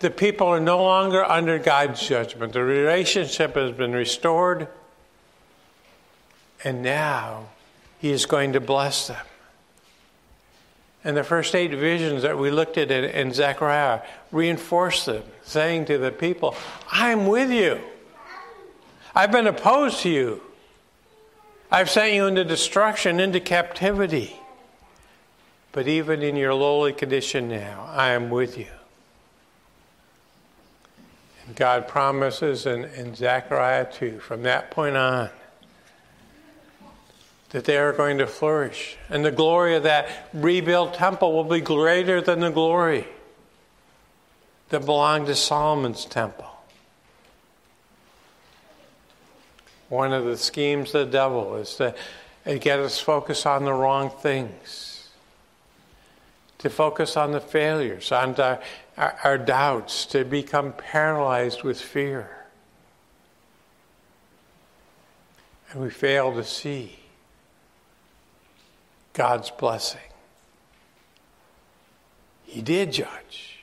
The 0.00 0.10
people 0.10 0.46
are 0.46 0.60
no 0.60 0.82
longer 0.82 1.24
under 1.24 1.58
God's 1.58 2.06
judgment. 2.06 2.52
The 2.52 2.62
relationship 2.62 3.56
has 3.56 3.72
been 3.72 3.92
restored, 3.92 4.68
and 6.62 6.82
now 6.82 7.48
He 7.98 8.10
is 8.10 8.26
going 8.26 8.52
to 8.52 8.60
bless 8.60 9.08
them. 9.08 9.24
And 11.02 11.16
the 11.16 11.24
first 11.24 11.54
eight 11.54 11.72
visions 11.72 12.22
that 12.22 12.38
we 12.38 12.50
looked 12.50 12.76
at 12.76 12.90
in, 12.90 13.04
in 13.04 13.32
Zechariah 13.32 14.02
reinforce 14.30 15.06
them, 15.06 15.22
saying 15.42 15.86
to 15.86 15.96
the 15.96 16.12
people, 16.12 16.54
I'm 16.92 17.26
with 17.26 17.50
you. 17.50 17.80
I've 19.14 19.32
been 19.32 19.46
opposed 19.46 20.00
to 20.00 20.10
you. 20.10 20.42
I've 21.70 21.88
sent 21.88 22.12
you 22.12 22.26
into 22.26 22.44
destruction, 22.44 23.20
into 23.20 23.40
captivity. 23.40 24.38
But 25.72 25.86
even 25.86 26.22
in 26.22 26.36
your 26.36 26.54
lowly 26.54 26.92
condition 26.92 27.48
now, 27.48 27.88
I 27.92 28.10
am 28.10 28.30
with 28.30 28.56
you. 28.56 28.66
And 31.46 31.56
God 31.56 31.88
promises 31.88 32.66
in, 32.66 32.84
in 32.84 33.14
Zechariah 33.14 33.90
2, 33.92 34.20
from 34.20 34.42
that 34.42 34.70
point 34.70 34.96
on, 34.96 35.30
that 37.50 37.64
they 37.64 37.78
are 37.78 37.92
going 37.92 38.18
to 38.18 38.26
flourish. 38.26 38.96
And 39.08 39.24
the 39.24 39.30
glory 39.30 39.74
of 39.74 39.82
that 39.84 40.28
rebuilt 40.32 40.94
temple 40.94 41.32
will 41.32 41.44
be 41.44 41.60
greater 41.60 42.20
than 42.20 42.40
the 42.40 42.50
glory 42.50 43.06
that 44.70 44.84
belonged 44.84 45.26
to 45.26 45.34
Solomon's 45.34 46.04
temple. 46.04 46.46
One 49.88 50.12
of 50.12 50.26
the 50.26 50.36
schemes 50.36 50.94
of 50.94 51.06
the 51.06 51.12
devil 51.12 51.56
is 51.56 51.76
to 51.76 51.94
get 52.58 52.78
us 52.78 53.00
focused 53.00 53.46
on 53.46 53.64
the 53.64 53.72
wrong 53.72 54.10
things 54.10 54.97
to 56.58 56.68
focus 56.68 57.16
on 57.16 57.32
the 57.32 57.40
failures, 57.40 58.10
on 58.12 58.34
our, 58.36 58.60
our, 58.96 59.16
our 59.24 59.38
doubts, 59.38 60.06
to 60.06 60.24
become 60.24 60.72
paralyzed 60.72 61.62
with 61.62 61.80
fear. 61.80 62.30
And 65.70 65.82
we 65.82 65.90
fail 65.90 66.32
to 66.34 66.44
see 66.44 66.98
God's 69.12 69.50
blessing. 69.50 70.00
He 72.44 72.62
did 72.62 72.92
judge, 72.92 73.58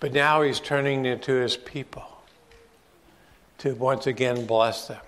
but 0.00 0.12
now 0.12 0.42
He's 0.42 0.58
turning 0.58 1.04
to 1.04 1.32
His 1.32 1.56
people 1.56 2.06
to 3.58 3.74
once 3.74 4.06
again 4.06 4.44
bless 4.46 4.88
them. 4.88 5.00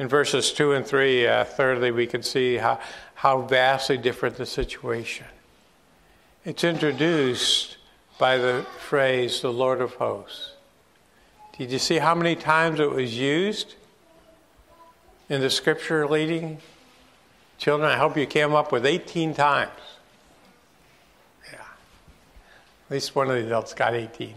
In 0.00 0.08
verses 0.08 0.50
2 0.54 0.72
and 0.72 0.86
3, 0.86 1.26
uh, 1.26 1.44
thirdly, 1.44 1.90
we 1.90 2.06
can 2.06 2.22
see 2.22 2.56
how, 2.56 2.80
how 3.16 3.42
vastly 3.42 3.98
different 3.98 4.36
the 4.36 4.46
situation. 4.46 5.26
It's 6.42 6.64
introduced 6.64 7.76
by 8.18 8.38
the 8.38 8.64
phrase, 8.78 9.42
the 9.42 9.52
Lord 9.52 9.82
of 9.82 9.92
hosts. 9.96 10.52
Did 11.58 11.70
you 11.70 11.78
see 11.78 11.98
how 11.98 12.14
many 12.14 12.34
times 12.34 12.80
it 12.80 12.90
was 12.90 13.18
used 13.18 13.74
in 15.28 15.42
the 15.42 15.50
scripture 15.50 16.08
leading? 16.08 16.60
Children, 17.58 17.90
I 17.90 17.98
hope 17.98 18.16
you 18.16 18.24
came 18.24 18.54
up 18.54 18.72
with 18.72 18.86
18 18.86 19.34
times. 19.34 19.70
Yeah. 21.52 21.58
At 21.58 22.90
least 22.90 23.14
one 23.14 23.28
of 23.28 23.34
the 23.34 23.44
adults 23.44 23.74
got 23.74 23.92
18. 23.92 24.34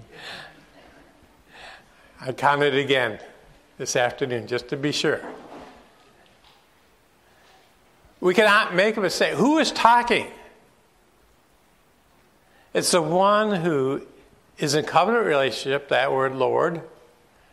I 2.19 2.33
counted 2.33 2.75
again 2.75 3.19
this 3.77 3.95
afternoon 3.95 4.45
just 4.45 4.67
to 4.67 4.75
be 4.75 4.91
sure. 4.91 5.21
We 8.23 8.33
cannot 8.33 8.73
make 8.73 8.95
a 8.95 9.01
mistake. 9.01 9.33
Who 9.33 9.57
is 9.57 9.69
talking? 9.73 10.27
It's 12.73 12.91
the 12.91 13.01
one 13.01 13.51
who 13.51 14.07
is 14.57 14.75
in 14.75 14.85
covenant 14.85 15.25
relationship. 15.25 15.89
That 15.89 16.09
word 16.09 16.33
Lord 16.33 16.81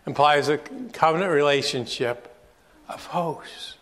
implies 0.06 0.48
a 0.48 0.58
covenant 0.58 1.32
relationship 1.32 2.32
of 2.88 3.04
hosts, 3.06 3.78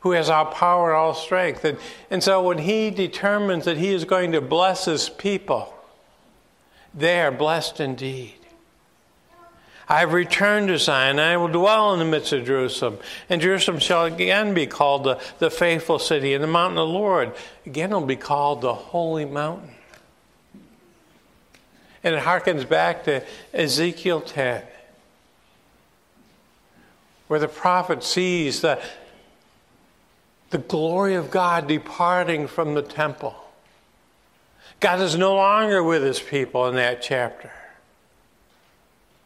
who 0.00 0.12
has 0.12 0.30
all 0.30 0.46
power 0.46 0.90
and 0.90 0.98
all 0.98 1.14
strength. 1.14 1.64
And, 1.64 1.78
and 2.12 2.22
so 2.22 2.40
when 2.40 2.58
he 2.58 2.90
determines 2.90 3.64
that 3.64 3.76
he 3.76 3.88
is 3.88 4.04
going 4.04 4.30
to 4.30 4.40
bless 4.40 4.84
his 4.84 5.08
people, 5.08 5.74
they 6.94 7.20
are 7.22 7.32
blessed 7.32 7.80
indeed. 7.80 8.39
I 9.90 9.98
have 9.98 10.12
returned 10.12 10.68
to 10.68 10.78
Zion, 10.78 11.18
and 11.18 11.20
I 11.20 11.36
will 11.36 11.48
dwell 11.48 11.92
in 11.92 11.98
the 11.98 12.04
midst 12.04 12.32
of 12.32 12.46
Jerusalem. 12.46 12.98
And 13.28 13.40
Jerusalem 13.40 13.80
shall 13.80 14.04
again 14.04 14.54
be 14.54 14.68
called 14.68 15.02
the, 15.02 15.20
the 15.40 15.50
faithful 15.50 15.98
city, 15.98 16.32
and 16.32 16.44
the 16.44 16.48
mountain 16.48 16.78
of 16.78 16.86
the 16.86 16.94
Lord 16.94 17.32
again 17.66 17.90
will 17.90 18.06
be 18.06 18.14
called 18.14 18.60
the 18.60 18.72
holy 18.72 19.24
mountain. 19.24 19.72
And 22.04 22.14
it 22.14 22.22
harkens 22.22 22.68
back 22.68 23.02
to 23.04 23.24
Ezekiel 23.52 24.20
10, 24.20 24.62
where 27.26 27.40
the 27.40 27.48
prophet 27.48 28.04
sees 28.04 28.60
the, 28.60 28.80
the 30.50 30.58
glory 30.58 31.16
of 31.16 31.32
God 31.32 31.66
departing 31.66 32.46
from 32.46 32.74
the 32.74 32.82
temple. 32.82 33.34
God 34.78 35.00
is 35.00 35.16
no 35.16 35.34
longer 35.34 35.82
with 35.82 36.04
his 36.04 36.20
people 36.20 36.68
in 36.68 36.76
that 36.76 37.02
chapter. 37.02 37.50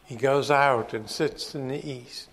He 0.05 0.15
goes 0.15 0.51
out 0.51 0.93
and 0.93 1.09
sits 1.09 1.55
in 1.55 1.67
the 1.67 1.87
east. 1.87 2.29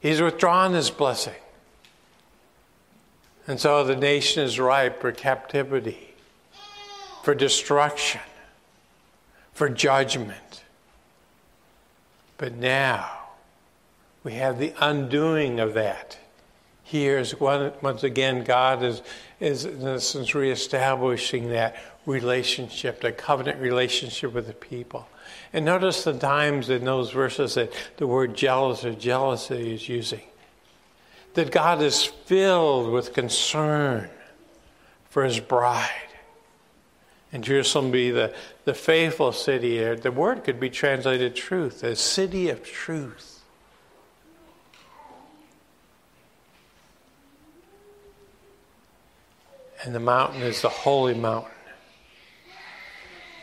He's 0.00 0.20
withdrawn 0.20 0.74
his 0.74 0.90
blessing. 0.90 1.34
And 3.46 3.58
so 3.58 3.82
the 3.82 3.96
nation 3.96 4.42
is 4.42 4.60
ripe 4.60 5.00
for 5.00 5.10
captivity, 5.10 6.14
for 7.22 7.34
destruction, 7.34 8.20
for 9.54 9.70
judgment. 9.70 10.64
But 12.36 12.54
now 12.54 13.10
we 14.22 14.34
have 14.34 14.58
the 14.58 14.74
undoing 14.78 15.58
of 15.58 15.74
that. 15.74 16.18
Here's 16.84 17.38
once 17.40 18.02
again, 18.02 18.44
God 18.44 18.82
is, 18.82 19.02
is 19.40 19.64
in 19.64 20.26
reestablishing 20.38 21.48
that 21.50 21.76
relationship, 22.08 23.02
the 23.02 23.12
covenant 23.12 23.60
relationship 23.60 24.32
with 24.32 24.46
the 24.46 24.54
people. 24.54 25.06
And 25.52 25.64
notice 25.64 26.04
the 26.04 26.14
times 26.14 26.70
in 26.70 26.84
those 26.84 27.10
verses 27.10 27.54
that 27.54 27.70
the 27.98 28.06
word 28.06 28.34
jealous 28.34 28.84
or 28.84 28.94
jealousy 28.94 29.74
is 29.74 29.88
using. 29.88 30.22
That 31.34 31.52
God 31.52 31.82
is 31.82 32.04
filled 32.04 32.90
with 32.90 33.12
concern 33.12 34.08
for 35.10 35.22
his 35.24 35.38
bride. 35.38 35.90
And 37.30 37.44
Jerusalem 37.44 37.90
be 37.90 38.10
the, 38.10 38.34
the 38.64 38.72
faithful 38.72 39.32
city. 39.32 39.94
The 39.94 40.10
word 40.10 40.44
could 40.44 40.58
be 40.58 40.70
translated 40.70 41.36
truth, 41.36 41.84
a 41.84 41.94
city 41.94 42.48
of 42.48 42.64
truth. 42.64 43.42
And 49.84 49.94
the 49.94 50.00
mountain 50.00 50.40
is 50.40 50.62
the 50.62 50.70
holy 50.70 51.14
mountain 51.14 51.52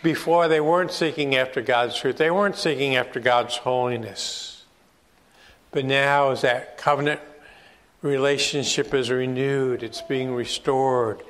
before 0.05 0.47
they 0.47 0.61
weren't 0.61 0.91
seeking 0.91 1.35
after 1.35 1.61
God's 1.61 1.97
truth, 1.97 2.17
they 2.17 2.29
weren't 2.29 2.55
seeking 2.55 2.95
after 2.95 3.19
God's 3.19 3.57
holiness. 3.57 4.63
But 5.71 5.83
now, 5.83 6.29
as 6.29 6.41
that 6.41 6.77
covenant 6.77 7.19
relationship 8.03 8.93
is 8.93 9.09
renewed, 9.09 9.81
it's 9.81 10.03
being 10.03 10.35
restored, 10.35 11.23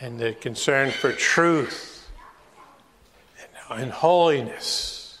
and 0.00 0.18
the 0.18 0.32
concern 0.32 0.90
for 0.90 1.12
truth 1.12 2.10
and 3.70 3.92
holiness 3.92 5.20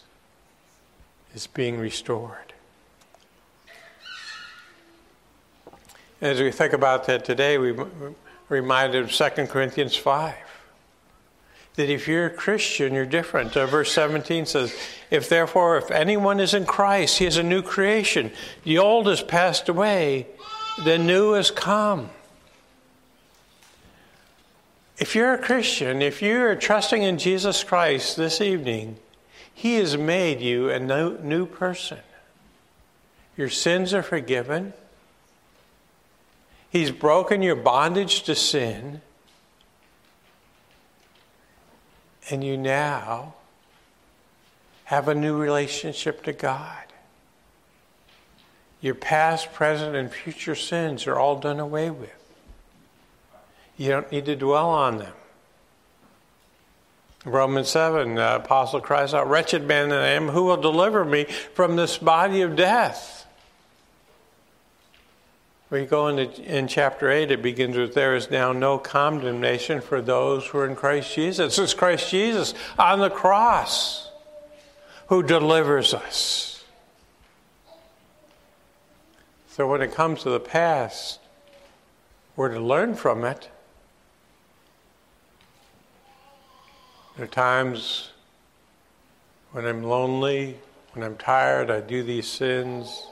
is 1.32 1.46
being 1.46 1.78
restored. 1.78 2.54
As 6.20 6.40
we 6.40 6.50
think 6.50 6.72
about 6.72 7.06
that 7.06 7.24
today, 7.24 7.56
we're 7.56 7.86
reminded 8.48 9.04
of 9.04 9.12
2 9.12 9.46
Corinthians 9.46 9.94
5 9.94 10.34
that 11.76 11.90
if 11.90 12.08
you're 12.08 12.26
a 12.26 12.30
Christian, 12.30 12.94
you're 12.94 13.06
different. 13.06 13.56
Uh, 13.56 13.66
verse 13.66 13.92
17 13.92 14.46
says, 14.46 14.74
If 15.10 15.28
therefore, 15.28 15.76
if 15.76 15.90
anyone 15.90 16.40
is 16.40 16.54
in 16.54 16.64
Christ, 16.64 17.18
he 17.18 17.26
is 17.26 17.36
a 17.36 17.42
new 17.42 17.62
creation. 17.62 18.32
The 18.64 18.78
old 18.78 19.06
has 19.06 19.22
passed 19.22 19.68
away, 19.68 20.26
the 20.84 20.98
new 20.98 21.32
has 21.32 21.50
come. 21.50 22.10
If 24.98 25.14
you're 25.14 25.34
a 25.34 25.38
Christian, 25.38 26.00
if 26.00 26.22
you're 26.22 26.54
trusting 26.56 27.02
in 27.02 27.18
Jesus 27.18 27.62
Christ 27.62 28.16
this 28.16 28.40
evening, 28.40 28.96
he 29.52 29.74
has 29.76 29.96
made 29.96 30.40
you 30.40 30.70
a 30.70 30.78
new, 30.78 31.18
new 31.18 31.44
person. 31.44 31.98
Your 33.36 33.50
sins 33.50 33.92
are 33.92 34.02
forgiven. 34.02 34.72
He's 36.70 36.90
broken 36.90 37.42
your 37.42 37.56
bondage 37.56 38.22
to 38.22 38.34
sin. 38.34 39.02
And 42.30 42.42
you 42.42 42.56
now 42.56 43.34
have 44.84 45.08
a 45.08 45.14
new 45.14 45.36
relationship 45.36 46.22
to 46.24 46.32
God. 46.32 46.84
Your 48.80 48.94
past, 48.94 49.52
present, 49.52 49.96
and 49.96 50.12
future 50.12 50.54
sins 50.54 51.06
are 51.06 51.18
all 51.18 51.38
done 51.38 51.60
away 51.60 51.90
with. 51.90 52.12
You 53.76 53.90
don't 53.90 54.10
need 54.10 54.26
to 54.26 54.36
dwell 54.36 54.70
on 54.70 54.98
them. 54.98 55.12
Romans 57.24 57.68
7, 57.68 58.14
the 58.14 58.36
apostle 58.36 58.80
cries 58.80 59.12
out, 59.12 59.28
Wretched 59.28 59.66
man 59.66 59.88
that 59.88 60.02
I 60.02 60.08
am, 60.10 60.28
who 60.28 60.44
will 60.44 60.56
deliver 60.56 61.04
me 61.04 61.24
from 61.24 61.74
this 61.74 61.98
body 61.98 62.42
of 62.42 62.54
death? 62.54 63.15
We 65.68 65.84
go 65.84 66.06
into 66.06 66.42
in 66.42 66.68
chapter 66.68 67.10
8, 67.10 67.32
it 67.32 67.42
begins 67.42 67.76
with, 67.76 67.94
There 67.94 68.14
is 68.14 68.30
now 68.30 68.52
no 68.52 68.78
condemnation 68.78 69.80
for 69.80 70.00
those 70.00 70.46
who 70.46 70.58
are 70.58 70.66
in 70.66 70.76
Christ 70.76 71.12
Jesus. 71.14 71.58
It's 71.58 71.74
Christ 71.74 72.08
Jesus 72.10 72.54
on 72.78 73.00
the 73.00 73.10
cross 73.10 74.10
who 75.08 75.22
delivers 75.22 75.92
us. 75.92 76.64
So 79.48 79.66
when 79.66 79.82
it 79.82 79.92
comes 79.92 80.22
to 80.22 80.30
the 80.30 80.38
past, 80.38 81.18
we're 82.36 82.52
to 82.52 82.60
learn 82.60 82.94
from 82.94 83.24
it. 83.24 83.48
There 87.16 87.24
are 87.24 87.28
times 87.28 88.10
when 89.52 89.64
I'm 89.64 89.82
lonely, 89.82 90.58
when 90.92 91.02
I'm 91.02 91.16
tired, 91.16 91.70
I 91.70 91.80
do 91.80 92.02
these 92.02 92.28
sins. 92.28 93.06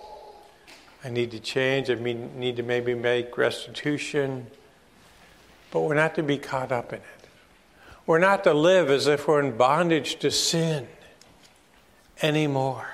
I 1.04 1.10
need 1.10 1.32
to 1.32 1.40
change. 1.40 1.90
I 1.90 1.96
mean, 1.96 2.38
need 2.40 2.56
to 2.56 2.62
maybe 2.62 2.94
make 2.94 3.36
restitution. 3.36 4.46
But 5.70 5.80
we're 5.80 5.94
not 5.94 6.14
to 6.14 6.22
be 6.22 6.38
caught 6.38 6.72
up 6.72 6.92
in 6.92 7.00
it. 7.00 7.28
We're 8.06 8.18
not 8.18 8.44
to 8.44 8.54
live 8.54 8.90
as 8.90 9.06
if 9.06 9.28
we're 9.28 9.40
in 9.40 9.56
bondage 9.56 10.16
to 10.16 10.30
sin 10.30 10.88
anymore. 12.22 12.88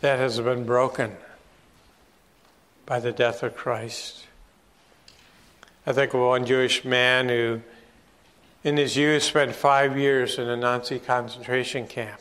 That 0.00 0.18
has 0.18 0.40
been 0.40 0.64
broken 0.64 1.16
by 2.86 3.00
the 3.00 3.12
death 3.12 3.42
of 3.42 3.54
Christ. 3.54 4.24
I 5.86 5.92
think 5.92 6.14
of 6.14 6.20
one 6.20 6.46
Jewish 6.46 6.84
man 6.84 7.28
who, 7.28 7.60
in 8.64 8.76
his 8.76 8.96
youth, 8.96 9.22
spent 9.22 9.54
five 9.54 9.96
years 9.96 10.38
in 10.38 10.48
a 10.48 10.56
Nazi 10.56 10.98
concentration 10.98 11.86
camp. 11.86 12.20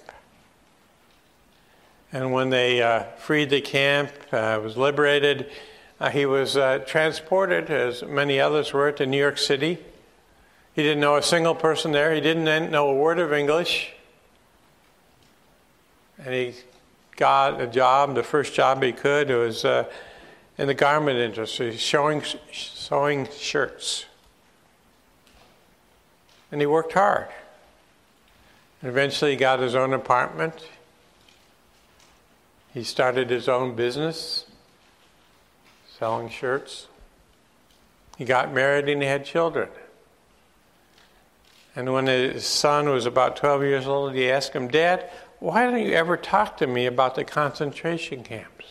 And 2.12 2.32
when 2.34 2.50
they 2.50 2.82
uh, 2.82 3.04
freed 3.17 3.50
the 3.50 3.62
camp, 3.62 4.12
uh, 4.32 4.60
was 4.63 4.76
liberated, 4.76 5.52
uh, 6.00 6.10
he 6.10 6.26
was 6.26 6.58
uh, 6.58 6.80
transported, 6.80 7.69
as 7.69 8.04
many 8.04 8.39
others 8.39 8.74
were, 8.74 8.91
to 8.93 9.06
New 9.06 9.17
York 9.17 9.38
City. 9.38 9.78
He 10.74 10.82
didn't 10.82 11.02
know 11.02 11.17
a 11.17 11.24
single 11.24 11.54
person 11.54 11.91
there. 11.91 12.13
He 12.13 12.22
didn't 12.22 12.72
know 12.72 12.89
a 12.89 12.95
word 12.95 13.19
of 13.19 13.34
English. 13.34 13.93
And 16.17 16.34
he 16.34 16.54
got 17.15 17.62
a 17.62 17.67
job, 17.67 18.15
the 18.15 18.24
first 18.24 18.54
job 18.54 18.82
he 18.82 18.91
could. 18.91 19.30
It 19.30 19.36
was 19.36 19.65
uh, 19.65 19.86
in 20.58 20.67
the 20.67 20.74
garment 20.74 21.19
industry, 21.19 21.78
sewing, 21.78 22.24
sewing 22.52 23.28
shirts. 23.38 24.06
And 26.52 26.60
he 26.60 26.65
worked 26.65 26.93
hard. 26.93 27.28
And 28.82 28.89
eventually 28.89 29.32
he 29.32 29.38
got 29.38 29.60
his 29.60 29.76
own 29.76 29.93
apartment. 29.93 30.65
He 32.73 32.84
started 32.84 33.29
his 33.29 33.49
own 33.49 33.75
business, 33.75 34.45
selling 35.97 36.29
shirts. 36.29 36.88
He 38.17 38.25
got 38.25 38.53
married 38.53 38.88
and 38.88 39.01
he 39.01 39.08
had 39.08 39.25
children. 39.25 39.69
And 41.75 41.93
when 41.93 42.08
his 42.08 42.45
son 42.45 42.89
was 42.89 43.05
about 43.05 43.38
12 43.38 43.63
years 43.63 43.88
old, 43.88 44.13
he 44.13 44.29
asked 44.29 44.53
him, 44.53 44.67
Dad, 44.67 45.10
why 45.39 45.63
don't 45.63 45.82
you 45.82 45.93
ever 45.93 46.17
talk 46.17 46.58
to 46.58 46.67
me 46.67 46.86
about 46.86 47.15
the 47.15 47.23
concentration 47.23 48.23
camps 48.23 48.65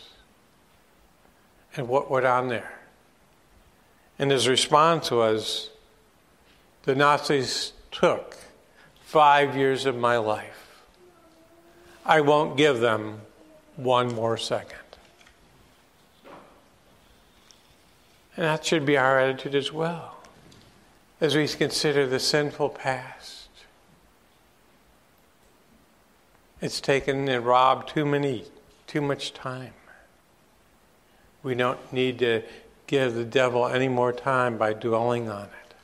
and 1.74 1.88
what 1.88 2.11
went 2.11 2.26
on 2.26 2.48
there? 2.48 2.78
And 4.18 4.30
his 4.30 4.48
response 4.48 5.11
was, 5.11 5.70
The 6.82 6.94
Nazis 6.94 7.72
took 7.90 8.37
five 9.00 9.56
years 9.56 9.87
of 9.87 9.96
my 9.96 10.18
life. 10.18 10.82
I 12.04 12.20
won't 12.20 12.56
give 12.56 12.80
them 12.80 13.22
one 13.78 14.12
more 14.12 14.36
second. 14.36 14.76
And 18.36 18.44
that 18.44 18.64
should 18.64 18.84
be 18.84 18.96
our 18.96 19.18
attitude 19.18 19.54
as 19.54 19.72
well 19.72 20.16
as 21.20 21.36
we 21.36 21.46
consider 21.48 22.06
the 22.06 22.20
sinful 22.20 22.70
past. 22.70 23.48
It's 26.60 26.80
taken 26.80 27.28
and 27.28 27.46
robbed 27.46 27.88
too 27.88 28.04
many, 28.04 28.44
too 28.88 29.00
much 29.00 29.32
time. 29.32 29.72
We 31.44 31.54
don't 31.54 31.92
need 31.92 32.18
to 32.18 32.42
give 32.88 33.14
the 33.14 33.24
devil 33.24 33.66
any 33.66 33.88
more 33.88 34.12
time 34.12 34.58
by 34.58 34.72
dwelling 34.72 35.28
on 35.28 35.44
it, 35.44 35.74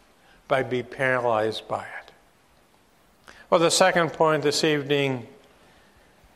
by 0.48 0.64
being 0.64 0.84
paralyzed 0.84 1.68
by 1.68 1.84
it. 1.84 2.12
Well, 3.50 3.60
the 3.60 3.70
second 3.70 4.12
point 4.12 4.42
this 4.42 4.64
evening 4.64 5.28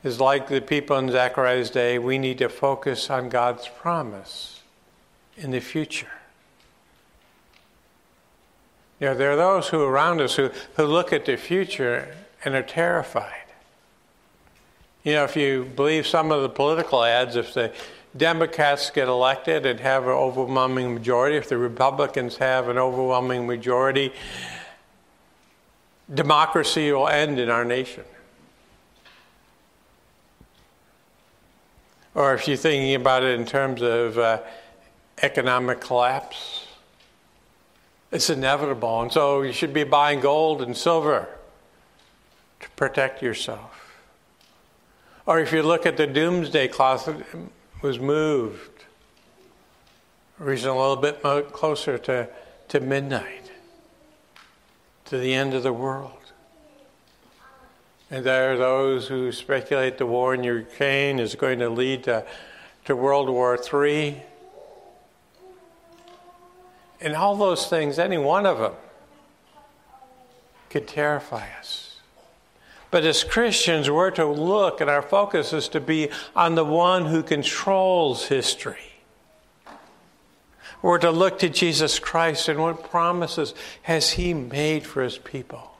is 0.04 0.20
like 0.20 0.48
the 0.48 0.60
people 0.60 0.96
in 0.96 1.10
Zechariah's 1.10 1.70
day, 1.70 1.98
we 1.98 2.18
need 2.18 2.38
to 2.38 2.48
focus 2.48 3.10
on 3.10 3.28
God's 3.28 3.68
promise 3.68 4.60
in 5.36 5.50
the 5.50 5.60
future. 5.60 6.10
You 9.00 9.08
know, 9.08 9.14
there 9.14 9.30
are 9.32 9.36
those 9.36 9.68
who 9.68 9.82
around 9.82 10.20
us 10.20 10.34
who, 10.36 10.50
who 10.76 10.84
look 10.84 11.12
at 11.12 11.24
the 11.24 11.36
future 11.36 12.14
and 12.44 12.54
are 12.54 12.62
terrified. 12.62 13.34
You 15.04 15.14
know, 15.14 15.24
if 15.24 15.36
you 15.36 15.70
believe 15.76 16.06
some 16.06 16.32
of 16.32 16.42
the 16.42 16.48
political 16.48 17.04
ads, 17.04 17.36
if 17.36 17.54
the 17.54 17.72
Democrats 18.16 18.90
get 18.90 19.06
elected 19.06 19.66
and 19.66 19.78
have 19.80 20.04
an 20.04 20.10
overwhelming 20.10 20.94
majority, 20.94 21.36
if 21.36 21.48
the 21.48 21.58
Republicans 21.58 22.36
have 22.38 22.68
an 22.68 22.78
overwhelming 22.78 23.46
majority, 23.46 24.12
democracy 26.12 26.90
will 26.90 27.08
end 27.08 27.38
in 27.38 27.50
our 27.50 27.64
nation. 27.64 28.04
Or 32.18 32.34
if 32.34 32.48
you're 32.48 32.56
thinking 32.56 32.96
about 32.96 33.22
it 33.22 33.38
in 33.38 33.46
terms 33.46 33.80
of 33.80 34.18
uh, 34.18 34.40
economic 35.22 35.80
collapse, 35.80 36.66
it's 38.10 38.28
inevitable. 38.28 39.02
And 39.02 39.12
so 39.12 39.42
you 39.42 39.52
should 39.52 39.72
be 39.72 39.84
buying 39.84 40.18
gold 40.18 40.60
and 40.60 40.76
silver 40.76 41.28
to 42.58 42.70
protect 42.70 43.22
yourself. 43.22 44.00
Or 45.26 45.38
if 45.38 45.52
you 45.52 45.62
look 45.62 45.86
at 45.86 45.96
the 45.96 46.08
doomsday 46.08 46.66
clock, 46.66 47.06
it 47.06 47.24
was 47.82 48.00
moved 48.00 48.84
reason 50.40 50.70
a 50.70 50.76
little 50.76 50.96
bit 50.96 51.22
closer 51.52 51.98
to, 51.98 52.28
to 52.66 52.80
midnight, 52.80 53.52
to 55.04 55.18
the 55.18 55.34
end 55.34 55.54
of 55.54 55.62
the 55.62 55.72
world. 55.72 56.27
And 58.10 58.24
there 58.24 58.52
are 58.52 58.56
those 58.56 59.08
who 59.08 59.32
speculate 59.32 59.98
the 59.98 60.06
war 60.06 60.34
in 60.34 60.42
Ukraine 60.42 61.18
is 61.18 61.34
going 61.34 61.58
to 61.58 61.68
lead 61.68 62.04
to, 62.04 62.24
to 62.86 62.96
World 62.96 63.28
War 63.28 63.58
III. 63.58 64.22
And 67.00 67.14
all 67.14 67.36
those 67.36 67.68
things, 67.68 67.98
any 67.98 68.18
one 68.18 68.46
of 68.46 68.58
them, 68.58 68.72
could 70.70 70.88
terrify 70.88 71.46
us. 71.58 71.96
But 72.90 73.04
as 73.04 73.22
Christians, 73.22 73.90
we're 73.90 74.10
to 74.12 74.24
look, 74.24 74.80
and 74.80 74.88
our 74.88 75.02
focus 75.02 75.52
is 75.52 75.68
to 75.68 75.80
be 75.80 76.08
on 76.34 76.54
the 76.54 76.64
one 76.64 77.04
who 77.04 77.22
controls 77.22 78.26
history. 78.26 78.78
We're 80.80 80.98
to 80.98 81.10
look 81.10 81.40
to 81.40 81.50
Jesus 81.50 81.98
Christ 81.98 82.48
and 82.48 82.60
what 82.60 82.90
promises 82.90 83.52
has 83.82 84.12
He 84.12 84.32
made 84.32 84.86
for 84.86 85.02
His 85.02 85.18
people. 85.18 85.77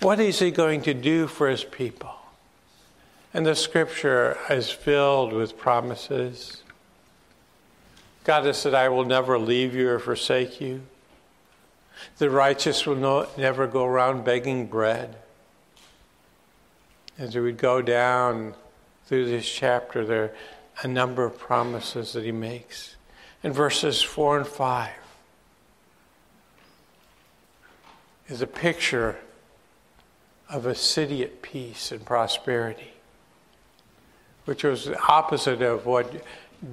What 0.00 0.20
is 0.20 0.38
He 0.38 0.50
going 0.50 0.82
to 0.82 0.94
do 0.94 1.26
for 1.26 1.48
His 1.48 1.64
people? 1.64 2.14
And 3.32 3.44
the 3.44 3.54
scripture 3.54 4.38
is 4.48 4.70
filled 4.70 5.32
with 5.32 5.58
promises. 5.58 6.62
God 8.24 8.44
has 8.44 8.58
said, 8.58 8.74
I 8.74 8.88
will 8.88 9.04
never 9.04 9.38
leave 9.38 9.74
you 9.74 9.90
or 9.90 9.98
forsake 9.98 10.60
you. 10.60 10.82
The 12.18 12.30
righteous 12.30 12.86
will 12.86 12.96
no, 12.96 13.28
never 13.36 13.66
go 13.66 13.84
around 13.84 14.24
begging 14.24 14.66
bread. 14.66 15.16
As 17.18 17.34
we 17.34 17.52
go 17.52 17.80
down 17.80 18.54
through 19.06 19.26
this 19.26 19.48
chapter, 19.48 20.04
there 20.04 20.24
are 20.24 20.32
a 20.82 20.88
number 20.88 21.24
of 21.24 21.38
promises 21.38 22.12
that 22.12 22.24
he 22.24 22.32
makes. 22.32 22.96
In 23.42 23.52
verses 23.52 24.02
4 24.02 24.38
and 24.38 24.46
5 24.46 24.90
is 28.28 28.42
a 28.42 28.46
picture 28.46 29.18
of 30.48 30.66
a 30.66 30.74
city 30.74 31.22
at 31.22 31.42
peace 31.42 31.90
and 31.90 32.04
prosperity, 32.04 32.92
which 34.44 34.62
was 34.62 34.84
the 34.84 34.98
opposite 35.08 35.62
of 35.62 35.86
what 35.86 36.22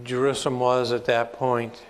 Jerusalem 0.04 0.60
was 0.60 0.92
at 0.92 1.06
that 1.06 1.34
point. 1.34 1.82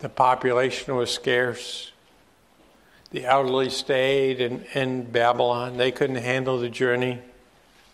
The 0.00 0.08
population 0.08 0.96
was 0.96 1.10
scarce. 1.10 1.92
The 3.10 3.24
elderly 3.24 3.70
stayed 3.70 4.40
in, 4.40 4.64
in 4.74 5.04
Babylon. 5.04 5.78
They 5.78 5.90
couldn't 5.90 6.16
handle 6.16 6.58
the 6.58 6.68
journey, 6.68 7.20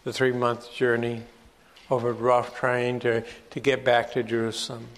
the 0.05 0.13
three 0.13 0.33
month 0.33 0.73
journey 0.73 1.23
over 1.91 2.13
rough 2.13 2.59
terrain 2.59 2.99
to, 3.01 3.23
to 3.51 3.61
get 3.61 3.85
back 3.85 4.13
to 4.13 4.23
Jerusalem. 4.23 4.89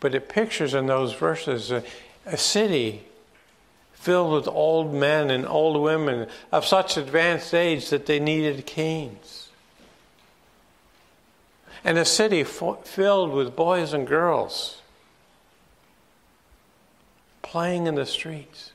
But 0.00 0.14
it 0.14 0.28
pictures 0.28 0.74
in 0.74 0.86
those 0.86 1.12
verses 1.12 1.70
a, 1.70 1.82
a 2.24 2.36
city 2.36 3.07
filled 4.00 4.32
with 4.32 4.48
old 4.48 4.94
men 4.94 5.30
and 5.30 5.46
old 5.46 5.82
women 5.82 6.28
of 6.52 6.64
such 6.64 6.96
advanced 6.96 7.52
age 7.52 7.90
that 7.90 8.06
they 8.06 8.20
needed 8.20 8.64
canes 8.64 9.48
and 11.84 11.98
a 11.98 12.04
city 12.04 12.40
f- 12.40 12.84
filled 12.84 13.32
with 13.32 13.54
boys 13.54 13.92
and 13.92 14.06
girls 14.06 14.82
playing 17.42 17.86
in 17.86 17.94
the 17.94 18.04
streets. 18.04 18.72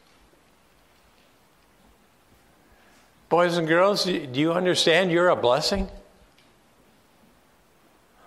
Boys 3.29 3.57
and 3.57 3.67
girls, 3.67 4.05
do 4.05 4.29
you 4.33 4.53
understand 4.53 5.11
you're 5.11 5.29
a 5.29 5.35
blessing? 5.35 5.87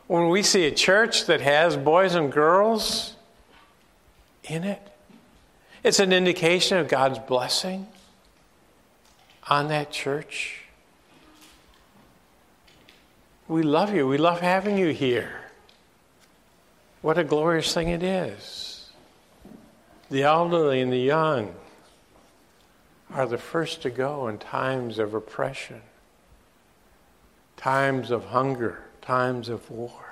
When 0.07 0.29
we 0.29 0.43
see 0.43 0.67
a 0.67 0.71
church 0.71 1.27
that 1.27 1.41
has 1.41 1.77
boys 1.77 2.15
and 2.15 2.31
girls 2.31 3.17
in 4.45 4.63
it, 4.63 4.81
it's 5.87 6.01
an 6.01 6.13
indication 6.13 6.79
of 6.79 6.89
God's 6.89 7.21
blessing 7.21 7.87
on 9.49 9.69
that 9.69 9.93
church. 9.93 10.63
We 13.47 13.63
love 13.63 13.95
you. 13.95 14.09
We 14.09 14.19
love 14.19 14.41
having 14.41 14.79
you 14.79 14.89
here. 14.89 15.43
What 17.03 17.19
a 17.19 17.23
glorious 17.23 17.73
thing 17.73 17.87
it 17.87 18.03
is. 18.03 18.91
The 20.11 20.25
elderly 20.25 20.81
and 20.81 20.93
the 20.93 20.99
young 20.99 21.55
are 23.13 23.27
the 23.27 23.39
first 23.39 23.83
to 23.83 23.91
go 23.91 24.27
in 24.27 24.39
times 24.39 24.99
of 24.99 25.15
oppression, 25.15 25.83
times 27.57 28.11
of 28.11 28.25
hunger, 28.25 28.83
times 29.03 29.49
of 29.49 29.71
war. 29.71 30.06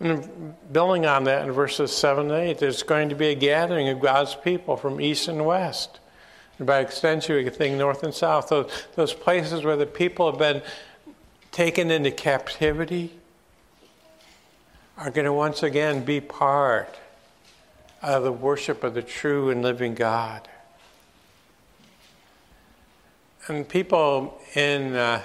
And 0.00 0.54
building 0.72 1.06
on 1.06 1.24
that 1.24 1.44
in 1.44 1.52
verses 1.52 1.94
7 1.96 2.30
and 2.30 2.50
8, 2.50 2.58
there's 2.58 2.82
going 2.82 3.08
to 3.08 3.16
be 3.16 3.28
a 3.28 3.34
gathering 3.34 3.88
of 3.88 4.00
God's 4.00 4.34
people 4.36 4.76
from 4.76 5.00
east 5.00 5.26
and 5.26 5.44
west. 5.44 5.98
And 6.58 6.66
by 6.66 6.80
extension, 6.80 7.36
we 7.36 7.44
can 7.44 7.52
think 7.52 7.76
north 7.76 8.02
and 8.02 8.14
south, 8.14 8.48
those, 8.48 8.70
those 8.94 9.12
places 9.12 9.64
where 9.64 9.76
the 9.76 9.86
people 9.86 10.30
have 10.30 10.38
been 10.38 10.62
taken 11.50 11.90
into 11.90 12.10
captivity 12.10 13.12
are 14.96 15.10
going 15.10 15.24
to 15.24 15.32
once 15.32 15.62
again 15.62 16.04
be 16.04 16.20
part 16.20 16.96
of 18.02 18.22
the 18.22 18.32
worship 18.32 18.84
of 18.84 18.94
the 18.94 19.02
true 19.02 19.50
and 19.50 19.62
living 19.62 19.94
God. 19.94 20.48
And 23.48 23.68
people 23.68 24.40
in 24.54 24.94
uh, 24.94 25.22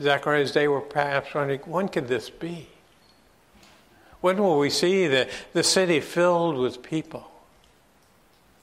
Zechariah's 0.00 0.52
day 0.52 0.68
were 0.68 0.80
perhaps 0.80 1.34
wondering, 1.34 1.60
when 1.60 1.88
could 1.88 2.08
this 2.08 2.30
be? 2.30 2.68
When 4.20 4.38
will 4.38 4.58
we 4.58 4.70
see 4.70 5.06
the, 5.06 5.28
the 5.52 5.62
city 5.62 6.00
filled 6.00 6.56
with 6.56 6.82
people? 6.82 7.30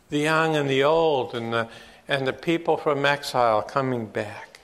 The 0.09 0.19
young 0.19 0.55
and 0.55 0.69
the 0.69 0.83
old, 0.83 1.33
and 1.33 1.53
the, 1.53 1.69
and 2.07 2.27
the 2.27 2.33
people 2.33 2.77
from 2.77 3.05
exile 3.05 3.61
coming 3.61 4.05
back. 4.05 4.59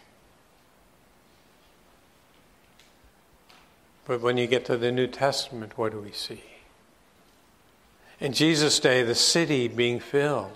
But 4.06 4.22
when 4.22 4.38
you 4.38 4.48
get 4.48 4.66
to 4.66 4.78
the 4.78 4.92
New 4.92 5.08
Testament, 5.08 5.78
what 5.78 5.94
do 5.94 6.00
we 6.00 6.12
see? 6.12 6.44
In 8.20 8.34
Jesus' 8.34 8.80
day, 8.80 9.04
the 9.04 9.16
city 9.16 9.68
being 9.68 10.00
filled. 10.00 10.52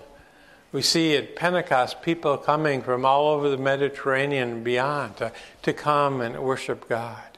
We 0.71 0.81
see 0.81 1.15
at 1.15 1.35
Pentecost 1.35 2.01
people 2.01 2.37
coming 2.37 2.81
from 2.81 3.05
all 3.05 3.29
over 3.29 3.49
the 3.49 3.57
Mediterranean 3.57 4.49
and 4.49 4.63
beyond 4.63 5.17
to, 5.17 5.31
to 5.61 5.71
come 5.73 6.19
and 6.19 6.37
worship 6.43 6.89
God. 6.89 7.34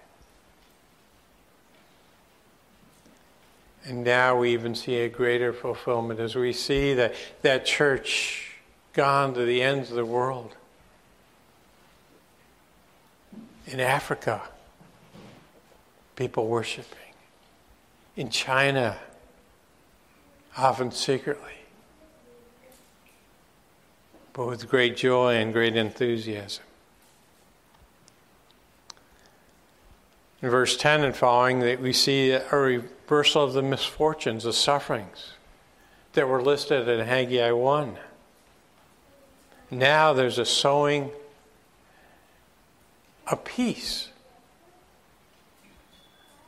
And 3.88 4.04
now 4.04 4.38
we 4.38 4.52
even 4.52 4.76
see 4.76 4.98
a 4.98 5.08
greater 5.08 5.54
fulfillment 5.54 6.20
as 6.20 6.36
we 6.36 6.52
see 6.52 6.94
that, 6.96 7.16
that 7.42 7.66
church 7.66 8.58
gone 8.92 9.34
to 9.36 9.46
the 9.46 9.62
ends 9.62 9.90
of 9.90 9.96
the 9.96 10.06
world. 10.06 10.54
In 13.66 13.80
Africa, 13.80 14.42
people 16.18 16.48
worshiping. 16.48 16.98
In 18.18 18.30
China, 18.30 18.98
often 20.58 20.92
secretly, 20.92 21.54
but 24.34 24.48
with 24.48 24.68
great 24.68 24.98
joy 24.98 25.36
and 25.36 25.54
great 25.54 25.78
enthusiasm. 25.78 26.64
In 30.42 30.50
verse 30.50 30.78
10 30.78 31.04
and 31.04 31.16
following, 31.16 31.60
that 31.62 31.82
we 31.82 31.94
see 31.94 32.32
a 32.32 32.56
reversal 32.56 33.44
of 33.44 33.54
the 33.54 33.64
misfortunes, 33.64 34.44
the 34.44 34.54
sufferings 34.54 35.34
that 36.14 36.28
were 36.28 36.42
listed 36.42 36.88
in 36.88 37.06
Haggai 37.06 37.52
1. 37.52 37.98
Now 39.72 40.14
there's 40.14 40.38
a 40.38 40.46
sowing 40.46 41.12
of 43.26 43.44
peace. 43.44 44.10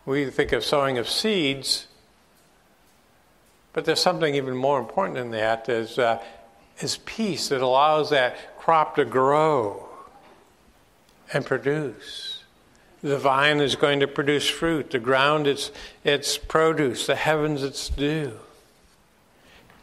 We 0.05 0.29
think 0.29 0.51
of 0.53 0.63
sowing 0.63 0.97
of 0.97 1.09
seeds, 1.09 1.87
but 3.73 3.85
there's 3.85 4.01
something 4.01 4.35
even 4.35 4.55
more 4.55 4.79
important 4.79 5.17
than 5.17 5.31
that 5.31 5.67
is, 5.67 5.99
uh, 5.99 6.21
is 6.79 6.97
peace 7.05 7.49
that 7.49 7.61
allows 7.61 8.11
that 8.11 8.57
crop 8.57 8.95
to 8.95 9.05
grow 9.05 9.87
and 11.33 11.45
produce. 11.45 12.38
The 13.01 13.17
vine 13.17 13.61
is 13.61 13.75
going 13.75 14.01
to 14.01 14.07
produce 14.07 14.49
fruit, 14.49 14.91
the 14.91 14.99
ground 14.99 15.47
its, 15.47 15.71
its 16.03 16.37
produce, 16.37 17.07
the 17.07 17.15
heavens 17.15 17.63
its 17.63 17.87
dew. 17.89 18.33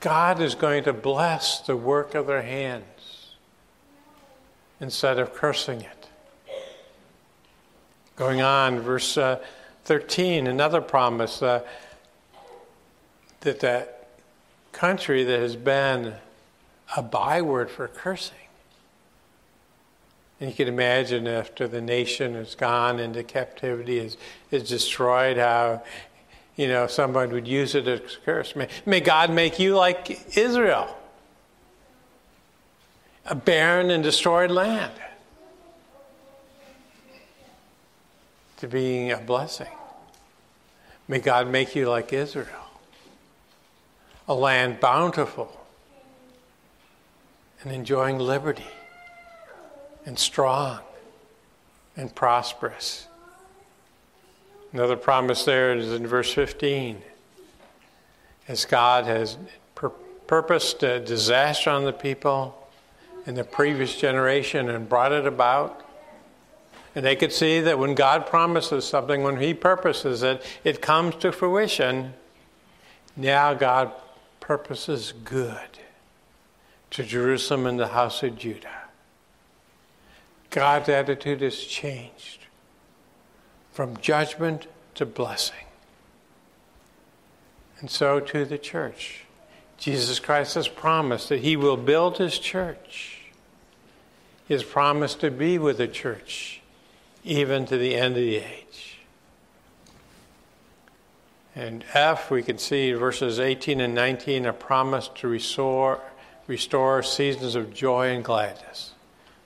God 0.00 0.40
is 0.40 0.54
going 0.54 0.84
to 0.84 0.92
bless 0.92 1.60
the 1.60 1.76
work 1.76 2.14
of 2.14 2.26
their 2.26 2.42
hands 2.42 3.34
instead 4.80 5.18
of 5.18 5.32
cursing 5.32 5.80
it. 5.80 6.08
Going 8.16 8.42
on, 8.42 8.80
verse 8.80 9.16
uh, 9.16 9.40
13, 9.84 10.46
another 10.46 10.80
promise 10.80 11.42
uh, 11.42 11.62
that 13.40 13.60
that 13.60 14.08
country 14.72 15.24
that 15.24 15.40
has 15.40 15.56
been 15.56 16.14
a 16.96 17.02
byword 17.02 17.70
for 17.70 17.88
cursing 17.88 18.36
and 20.40 20.50
you 20.50 20.56
can 20.56 20.68
imagine 20.68 21.26
after 21.26 21.66
the 21.66 21.80
nation 21.80 22.34
has 22.34 22.54
gone 22.54 22.98
into 22.98 23.22
captivity, 23.22 23.98
is, 23.98 24.16
is 24.50 24.68
destroyed, 24.68 25.38
how 25.38 25.82
you 26.56 26.68
know 26.68 26.86
someone 26.86 27.30
would 27.32 27.48
use 27.48 27.74
it 27.74 27.88
as 27.88 28.00
a 28.00 28.20
curse. 28.24 28.54
May, 28.54 28.68
may 28.84 29.00
God 29.00 29.30
make 29.30 29.58
you 29.58 29.76
like 29.76 30.36
Israel, 30.36 30.94
a 33.24 33.34
barren 33.34 33.90
and 33.90 34.02
destroyed 34.02 34.50
land, 34.50 34.92
to 38.58 38.68
being 38.68 39.12
a 39.12 39.18
blessing. 39.18 39.68
May 41.08 41.20
God 41.20 41.48
make 41.48 41.74
you 41.74 41.88
like 41.88 42.12
Israel, 42.12 42.70
a 44.28 44.34
land 44.34 44.80
bountiful 44.80 45.64
and 47.62 47.72
enjoying 47.72 48.18
liberty 48.18 48.66
and 50.06 50.18
strong 50.18 50.78
and 51.96 52.14
prosperous. 52.14 53.08
Another 54.72 54.96
promise 54.96 55.44
there 55.44 55.74
is 55.74 55.92
in 55.92 56.06
verse 56.06 56.32
15. 56.32 57.02
As 58.48 58.64
God 58.64 59.04
has 59.04 59.36
pur- 59.74 59.92
purposed 60.26 60.82
a 60.82 61.00
disaster 61.00 61.70
on 61.70 61.84
the 61.84 61.92
people 61.92 62.68
in 63.26 63.34
the 63.34 63.44
previous 63.44 63.96
generation 63.96 64.68
and 64.70 64.88
brought 64.88 65.12
it 65.12 65.26
about, 65.26 65.82
and 66.94 67.04
they 67.04 67.16
could 67.16 67.32
see 67.32 67.60
that 67.60 67.78
when 67.78 67.94
God 67.94 68.26
promises 68.26 68.86
something, 68.86 69.22
when 69.22 69.38
He 69.38 69.52
purposes 69.52 70.22
it, 70.22 70.42
it 70.64 70.80
comes 70.80 71.16
to 71.16 71.32
fruition. 71.32 72.14
Now 73.16 73.52
God 73.54 73.92
purposes 74.40 75.12
good 75.24 75.78
to 76.90 77.02
Jerusalem 77.02 77.66
and 77.66 77.78
the 77.78 77.88
house 77.88 78.22
of 78.22 78.38
Judah. 78.38 78.85
God's 80.56 80.88
attitude 80.88 81.42
has 81.42 81.58
changed 81.58 82.46
from 83.72 83.98
judgment 83.98 84.66
to 84.94 85.04
blessing. 85.04 85.66
And 87.78 87.90
so 87.90 88.20
to 88.20 88.46
the 88.46 88.56
church. 88.56 89.26
Jesus 89.76 90.18
Christ 90.18 90.54
has 90.54 90.66
promised 90.66 91.28
that 91.28 91.40
he 91.40 91.56
will 91.56 91.76
build 91.76 92.16
his 92.16 92.38
church. 92.38 93.20
He 94.48 94.54
has 94.54 94.64
promised 94.64 95.20
to 95.20 95.30
be 95.30 95.58
with 95.58 95.76
the 95.76 95.88
church 95.88 96.62
even 97.22 97.66
to 97.66 97.76
the 97.76 97.94
end 97.94 98.16
of 98.16 98.22
the 98.22 98.36
age. 98.36 99.00
And 101.54 101.84
F, 101.92 102.30
we 102.30 102.42
can 102.42 102.56
see 102.56 102.92
verses 102.92 103.38
18 103.38 103.78
and 103.78 103.94
19 103.94 104.46
a 104.46 104.54
promise 104.54 105.10
to 105.16 105.28
restore, 105.28 106.00
restore 106.46 107.02
seasons 107.02 107.56
of 107.56 107.74
joy 107.74 108.08
and 108.08 108.24
gladness 108.24 108.92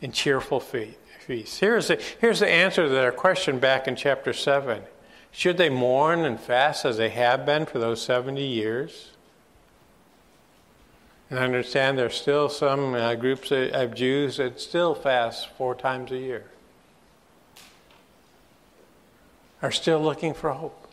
and 0.00 0.14
cheerful 0.14 0.60
feet 0.60 0.99
Here's 1.30 1.86
the, 1.88 2.02
here's 2.20 2.40
the 2.40 2.50
answer 2.50 2.84
to 2.84 2.88
their 2.88 3.12
question 3.12 3.60
back 3.60 3.86
in 3.86 3.94
chapter 3.94 4.32
7. 4.32 4.82
Should 5.30 5.58
they 5.58 5.70
mourn 5.70 6.24
and 6.24 6.40
fast 6.40 6.84
as 6.84 6.96
they 6.96 7.10
have 7.10 7.46
been 7.46 7.66
for 7.66 7.78
those 7.78 8.02
70 8.02 8.44
years? 8.44 9.10
And 11.28 11.38
I 11.38 11.44
understand 11.44 11.96
there's 11.96 12.16
still 12.16 12.48
some 12.48 12.94
uh, 12.94 13.14
groups 13.14 13.52
of 13.52 13.94
Jews 13.94 14.38
that 14.38 14.60
still 14.60 14.96
fast 14.96 15.48
four 15.56 15.76
times 15.76 16.10
a 16.10 16.18
year, 16.18 16.46
are 19.62 19.70
still 19.70 20.00
looking 20.00 20.34
for 20.34 20.50
hope. 20.50 20.92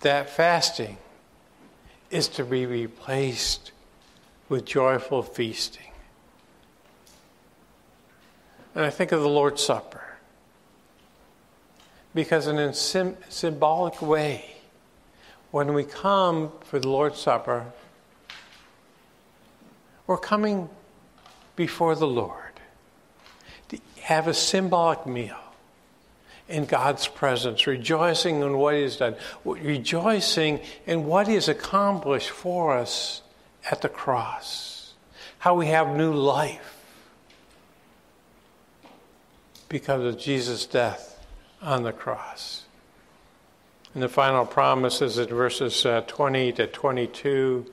That 0.00 0.28
fasting 0.28 0.98
is 2.10 2.28
to 2.28 2.44
be 2.44 2.66
replaced 2.66 3.72
with 4.50 4.66
joyful 4.66 5.22
feasting. 5.22 5.89
And 8.74 8.84
I 8.84 8.90
think 8.90 9.12
of 9.12 9.20
the 9.20 9.28
Lord's 9.28 9.62
Supper. 9.62 10.02
Because, 12.14 12.46
in 12.46 12.58
a 12.58 12.72
sim- 12.74 13.16
symbolic 13.28 14.00
way, 14.00 14.56
when 15.50 15.74
we 15.74 15.84
come 15.84 16.52
for 16.62 16.78
the 16.78 16.88
Lord's 16.88 17.18
Supper, 17.18 17.66
we're 20.06 20.18
coming 20.18 20.68
before 21.56 21.94
the 21.94 22.06
Lord 22.06 22.34
to 23.68 23.78
have 24.02 24.28
a 24.28 24.34
symbolic 24.34 25.06
meal 25.06 25.36
in 26.48 26.64
God's 26.64 27.06
presence, 27.06 27.66
rejoicing 27.66 28.40
in 28.42 28.58
what 28.58 28.74
He 28.74 28.82
has 28.82 28.96
done, 28.96 29.14
rejoicing 29.44 30.60
in 30.86 31.06
what 31.06 31.28
He 31.28 31.34
has 31.34 31.48
accomplished 31.48 32.30
for 32.30 32.76
us 32.76 33.22
at 33.70 33.82
the 33.82 33.88
cross, 33.88 34.94
how 35.38 35.54
we 35.54 35.66
have 35.66 35.94
new 35.96 36.12
life 36.12 36.79
because 39.70 40.04
of 40.04 40.20
Jesus' 40.20 40.66
death 40.66 41.24
on 41.62 41.84
the 41.84 41.92
cross. 41.92 42.64
And 43.94 44.02
the 44.02 44.08
final 44.08 44.44
promise 44.44 45.00
is 45.00 45.16
in 45.16 45.28
verses 45.28 45.86
uh, 45.86 46.02
20 46.06 46.52
to 46.52 46.66
22. 46.66 47.72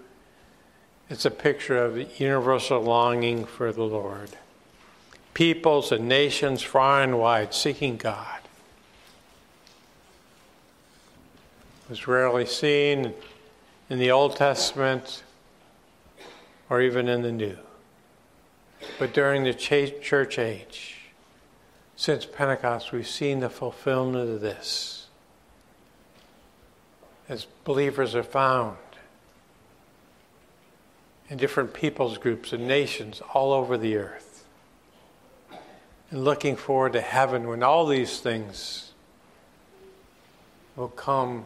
It's 1.10 1.26
a 1.26 1.32
picture 1.32 1.84
of 1.84 1.96
the 1.96 2.08
universal 2.18 2.82
longing 2.82 3.46
for 3.46 3.74
the 3.74 3.84
Lord. 3.84 4.30
Peoples 5.34 5.92
and 5.92 6.08
nations 6.08 6.64
far 6.64 7.02
and 7.02 7.20
wide 7.20 7.54
seeking 7.54 7.98
God. 7.98 8.42
It 11.84 11.90
was 11.90 12.08
rarely 12.08 12.46
seen 12.46 13.14
in 13.90 14.00
the 14.00 14.12
Old 14.12 14.36
Testament 14.36 15.24
or 16.70 16.82
even 16.82 17.08
in 17.08 17.24
the 17.24 17.32
New. 17.32 17.58
But 19.00 19.14
during 19.14 19.44
the 19.44 19.54
church 19.54 20.38
age, 20.38 20.97
since 21.98 22.28
Pentecost, 22.28 22.92
we've 22.92 23.08
seen 23.08 23.40
the 23.40 23.50
fulfillment 23.50 24.30
of 24.30 24.40
this. 24.40 25.08
As 27.28 27.48
believers 27.66 28.14
are 28.14 28.24
found 28.24 28.78
in 31.28 31.38
different 31.38 31.74
peoples 31.74 32.20
groups 32.20 32.54
and 32.54 32.68
nations 32.68 33.22
all 33.34 33.52
over 33.52 33.78
the 33.78 33.98
earth. 33.98 34.46
And 36.12 36.24
looking 36.24 36.56
forward 36.56 36.94
to 36.94 37.02
heaven 37.02 37.48
when 37.48 37.64
all 37.64 37.88
these 37.88 38.20
things 38.20 38.92
will 40.76 40.88
come 40.90 41.46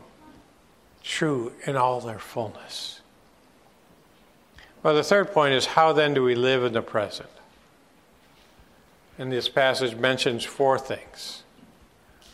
true 1.02 1.54
in 1.66 1.78
all 1.78 2.02
their 2.02 2.20
fullness. 2.20 3.00
Well, 4.84 4.96
the 4.96 5.04
third 5.04 5.32
point 5.32 5.54
is 5.54 5.66
how 5.66 5.94
then 5.94 6.14
do 6.14 6.22
we 6.22 6.36
live 6.36 6.66
in 6.66 6.74
the 6.74 6.82
present? 6.82 7.30
And 9.22 9.32
this 9.32 9.50
passage 9.50 9.96
mentions 9.96 10.44
four 10.44 10.80
things. 10.80 11.44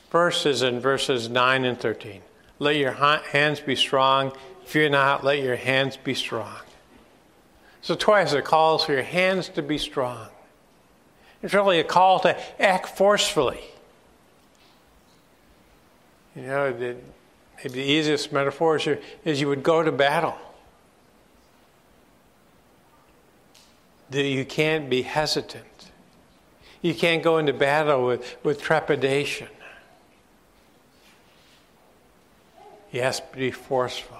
First 0.09 0.45
is 0.45 0.61
in 0.61 0.79
verses 0.79 1.27
9 1.27 1.65
and 1.65 1.77
13. 1.77 2.21
Let 2.59 2.77
your 2.77 2.93
hands 2.93 3.59
be 3.59 3.75
strong. 3.75 4.31
Fear 4.63 4.91
not, 4.91 5.21
let 5.21 5.39
your 5.39 5.57
hands 5.57 5.97
be 5.97 6.13
strong. 6.13 6.61
So, 7.81 7.93
twice 7.93 8.31
it 8.31 8.45
calls 8.45 8.85
for 8.85 8.93
your 8.93 9.03
hands 9.03 9.49
to 9.49 9.61
be 9.61 9.77
strong. 9.77 10.29
It's 11.43 11.53
really 11.53 11.81
a 11.81 11.83
call 11.83 12.21
to 12.21 12.37
act 12.57 12.87
forcefully. 12.87 13.59
You 16.37 16.43
know, 16.43 16.71
the, 16.71 16.95
maybe 17.57 17.69
the 17.69 17.83
easiest 17.83 18.31
metaphor 18.31 18.77
is 18.77 18.87
is 19.25 19.41
you 19.41 19.49
would 19.49 19.61
go 19.61 19.83
to 19.83 19.91
battle. 19.91 20.37
That 24.09 24.23
you 24.23 24.45
can't 24.45 24.89
be 24.89 25.01
hesitant. 25.01 25.76
You 26.81 26.93
can't 26.93 27.23
go 27.23 27.37
into 27.37 27.53
battle 27.53 28.05
with, 28.05 28.37
with 28.43 28.61
trepidation. 28.61 29.47
You 32.91 33.01
have 33.01 33.31
to 33.31 33.37
be 33.37 33.51
forceful. 33.51 34.17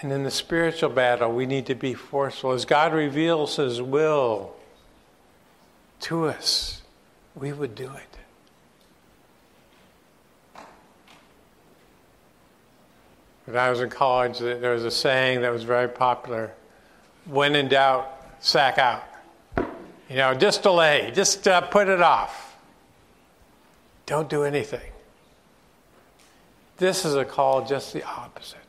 And 0.00 0.12
in 0.12 0.24
the 0.24 0.30
spiritual 0.30 0.90
battle, 0.90 1.32
we 1.32 1.46
need 1.46 1.66
to 1.66 1.74
be 1.74 1.94
forceful. 1.94 2.52
As 2.52 2.64
God 2.64 2.92
reveals 2.92 3.56
His 3.56 3.80
will 3.80 4.54
to 6.00 6.26
us, 6.26 6.82
we 7.34 7.52
would 7.52 7.74
do 7.74 7.90
it. 7.90 8.18
When 13.46 13.56
I 13.56 13.70
was 13.70 13.80
in 13.80 13.90
college, 13.90 14.38
there 14.38 14.72
was 14.72 14.84
a 14.84 14.90
saying 14.90 15.42
that 15.42 15.52
was 15.52 15.62
very 15.62 15.88
popular 15.88 16.52
when 17.26 17.54
in 17.54 17.68
doubt, 17.68 18.10
sack 18.40 18.78
out. 18.78 19.04
You 20.08 20.16
know, 20.16 20.34
just 20.34 20.62
delay, 20.62 21.10
just 21.14 21.46
uh, 21.48 21.60
put 21.62 21.88
it 21.88 22.00
off. 22.00 22.56
Don't 24.06 24.28
do 24.28 24.44
anything. 24.44 24.92
This 26.76 27.04
is 27.04 27.14
a 27.14 27.24
call 27.24 27.66
just 27.66 27.92
the 27.92 28.04
opposite. 28.04 28.60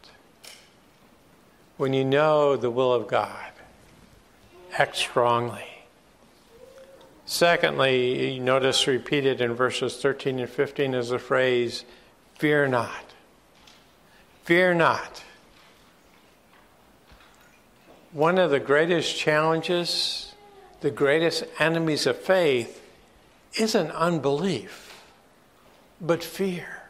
When 1.77 1.93
you 1.93 2.03
know 2.03 2.55
the 2.55 2.71
will 2.71 2.91
of 2.91 3.07
God, 3.07 3.51
act 4.77 4.95
strongly. 4.95 5.65
Secondly, 7.25 8.33
you 8.33 8.39
notice 8.39 8.87
repeated 8.87 9.41
in 9.41 9.53
verses 9.53 9.97
13 9.97 10.39
and 10.39 10.49
15 10.49 10.93
is 10.93 11.09
the 11.09 11.19
phrase, 11.19 11.83
fear 12.35 12.67
not. 12.67 13.13
Fear 14.45 14.75
not. 14.75 15.23
One 18.13 18.39
of 18.39 18.49
the 18.49 18.61
greatest 18.61 19.17
challenges, 19.17 20.26
the 20.81 20.91
greatest 20.91 21.43
enemies 21.59 22.05
of 22.05 22.17
faith, 22.17 22.81
isn't 23.59 23.91
unbelief, 23.91 25.03
but 25.99 26.23
fear. 26.23 26.83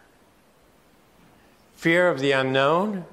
Fear 1.76 2.10
of 2.10 2.20
the 2.20 2.32
unknown, 2.32 3.06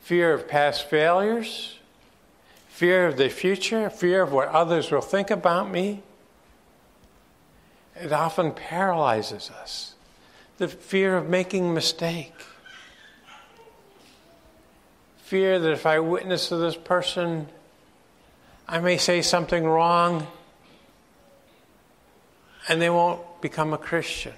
fear 0.00 0.32
of 0.32 0.46
past 0.46 0.88
failures, 0.88 1.78
fear 2.68 3.06
of 3.06 3.16
the 3.16 3.28
future, 3.28 3.88
fear 3.90 4.22
of 4.22 4.32
what 4.32 4.48
others 4.48 4.90
will 4.90 5.00
think 5.00 5.30
about 5.30 5.70
me. 5.70 6.02
It 7.96 8.12
often 8.12 8.52
paralyzes 8.52 9.50
us. 9.50 9.94
The 10.58 10.68
fear 10.68 11.16
of 11.16 11.28
making 11.28 11.74
mistake 11.74 12.32
fear 15.24 15.58
that 15.58 15.72
if 15.72 15.86
I 15.86 15.98
witness 16.00 16.48
to 16.50 16.56
this 16.56 16.76
person, 16.76 17.48
I 18.66 18.80
may 18.80 18.96
say 18.96 19.22
something 19.22 19.64
wrong 19.64 20.26
and 22.68 22.80
they 22.80 22.90
won't 22.90 23.20
become 23.40 23.72
a 23.72 23.78
Christian. 23.78 24.32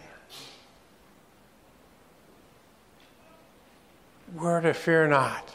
We're 4.35 4.61
to 4.61 4.75
fear 4.75 5.07
not. 5.07 5.55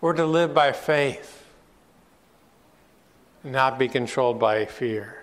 We're 0.00 0.14
to 0.14 0.26
live 0.26 0.52
by 0.52 0.72
faith, 0.72 1.46
not 3.42 3.78
be 3.78 3.88
controlled 3.88 4.38
by 4.38 4.66
fear. 4.66 5.22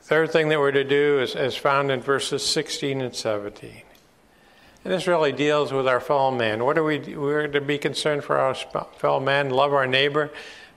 Third 0.00 0.32
thing 0.32 0.48
that 0.48 0.58
we're 0.58 0.72
to 0.72 0.84
do 0.84 1.20
is, 1.20 1.36
is 1.36 1.54
found 1.54 1.90
in 1.90 2.00
verses 2.00 2.44
16 2.44 3.00
and 3.00 3.14
17. 3.14 3.82
And 4.86 4.94
this 4.94 5.08
really 5.08 5.32
deals 5.32 5.72
with 5.72 5.88
our 5.88 5.98
fellow 5.98 6.30
man. 6.30 6.64
What 6.64 6.78
are 6.78 6.84
we? 6.84 7.00
We're 7.00 7.48
to 7.48 7.60
be 7.60 7.76
concerned 7.76 8.22
for 8.22 8.38
our 8.38 8.54
fellow 8.54 9.18
man, 9.18 9.50
love 9.50 9.72
our 9.72 9.88
neighbor. 9.88 10.30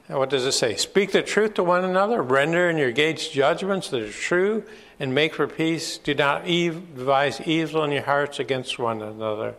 And 0.07 0.17
what 0.17 0.31
does 0.31 0.47
it 0.47 0.53
say? 0.53 0.77
Speak 0.77 1.11
the 1.11 1.21
truth 1.21 1.53
to 1.53 1.63
one 1.63 1.85
another, 1.85 2.23
render 2.23 2.71
in 2.71 2.77
your 2.79 2.91
gates 2.91 3.27
judgments 3.27 3.91
that 3.91 4.01
are 4.01 4.11
true, 4.11 4.63
and 4.99 5.13
make 5.13 5.35
for 5.35 5.45
peace. 5.45 5.99
Do 5.99 6.15
not 6.15 6.45
devise 6.45 7.39
evil 7.41 7.83
in 7.83 7.91
your 7.91 8.01
hearts 8.01 8.39
against 8.39 8.79
one 8.79 9.03
another, 9.03 9.53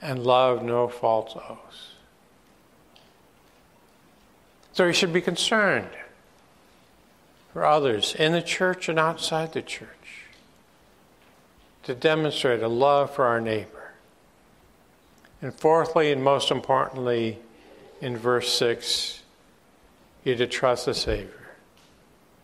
and 0.00 0.22
love 0.22 0.62
no 0.62 0.86
false 0.86 1.34
oaths. 1.34 1.94
So 4.72 4.86
we 4.86 4.92
should 4.92 5.12
be 5.12 5.20
concerned 5.20 5.90
for 7.52 7.66
others 7.66 8.14
in 8.14 8.30
the 8.30 8.40
church 8.40 8.88
and 8.88 9.00
outside 9.00 9.52
the 9.52 9.62
church 9.62 10.28
to 11.82 11.96
demonstrate 11.96 12.62
a 12.62 12.68
love 12.68 13.12
for 13.12 13.24
our 13.24 13.40
neighbor. 13.40 13.79
And 15.42 15.54
fourthly, 15.54 16.12
and 16.12 16.22
most 16.22 16.50
importantly, 16.50 17.38
in 18.00 18.16
verse 18.16 18.52
6, 18.52 19.22
you 20.24 20.36
to 20.36 20.46
trust 20.46 20.86
the 20.86 20.94
Savior. 20.94 21.40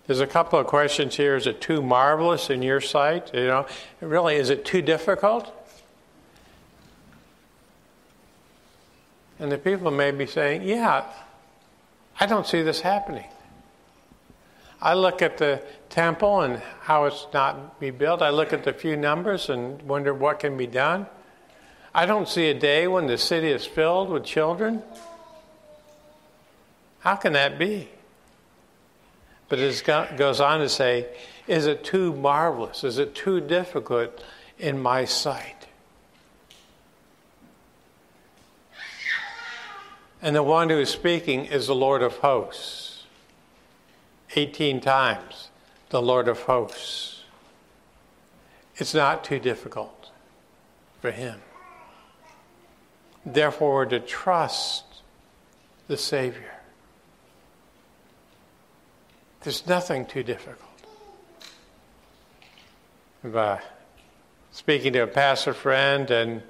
There's 0.07 0.21
a 0.21 0.27
couple 0.27 0.59
of 0.59 0.67
questions 0.67 1.17
here. 1.17 1.37
Is 1.37 1.47
it 1.47 1.61
too 1.61 1.83
marvelous 1.83 2.49
in 2.49 2.63
your 2.63 2.81
sight? 2.81 3.35
You 3.35 3.47
know, 3.47 3.67
really, 4.01 4.37
is 4.37 4.51
it 4.51 4.65
too 4.65 4.81
difficult? 4.81 5.53
And 9.39 9.51
the 9.51 9.59
people 9.59 9.91
may 9.91 10.13
be 10.13 10.27
saying, 10.27 10.63
Yeah, 10.63 11.05
I 12.19 12.27
don't 12.27 12.47
see 12.47 12.63
this 12.63 12.81
happening. 12.81 13.27
I 14.81 14.95
look 14.95 15.23
at 15.23 15.39
the 15.39 15.61
temple 15.89 16.43
and 16.43 16.63
how 16.83 17.07
it's 17.07 17.27
not 17.33 17.77
rebuilt. 17.81 18.23
I 18.23 18.31
look 18.31 18.53
at 18.53 18.65
the 18.65 18.73
few 18.73 18.97
numbers 18.97 19.49
and 19.51 19.81
wonder 19.83 20.15
what 20.15 20.39
can 20.39 20.57
be 20.57 20.67
done. 20.67 21.07
I 21.97 22.05
don't 22.05 22.29
see 22.29 22.51
a 22.51 22.55
day 22.55 22.87
when 22.87 23.07
the 23.07 23.17
city 23.17 23.49
is 23.49 23.65
filled 23.65 24.11
with 24.11 24.23
children. 24.23 24.83
How 26.99 27.17
can 27.17 27.33
that 27.33 27.59
be? 27.59 27.89
But 29.49 29.61
it 29.61 29.83
goes 30.19 30.39
on 30.39 30.61
to 30.61 30.69
say, 30.69 31.07
is 31.47 31.65
it 31.65 31.85
too 31.85 32.13
marvelous? 32.13 32.85
Is 32.85 32.99
it 32.99 33.15
too 33.15 33.41
difficult 33.41 34.23
in 34.59 34.79
my 34.79 35.07
sight? 35.07 35.69
And 40.21 40.37
the 40.37 40.43
one 40.43 40.69
who 40.69 40.79
is 40.79 40.91
speaking 40.91 41.47
is 41.47 41.67
the 41.67 41.75
Lord 41.75 42.03
of 42.03 42.19
hosts. 42.19 43.05
18 44.35 44.83
times, 44.83 45.49
the 45.89 46.03
Lord 46.03 46.29
of 46.29 46.43
hosts. 46.43 47.23
It's 48.77 48.93
not 48.93 49.25
too 49.25 49.39
difficult 49.39 50.11
for 51.01 51.11
him. 51.11 51.41
Therefore, 53.27 53.75
we're 53.75 53.87
to 53.87 53.99
trust 53.99 54.85
the 55.89 55.97
Savior. 55.97 56.55
There's 59.41 59.67
nothing 59.67 60.07
too 60.07 60.23
difficult. 60.23 60.71
By 63.25 63.61
speaking 64.53 64.93
to 64.93 65.01
a 65.01 65.07
pastor 65.09 65.53
friend, 65.53 66.09
and 66.09 66.43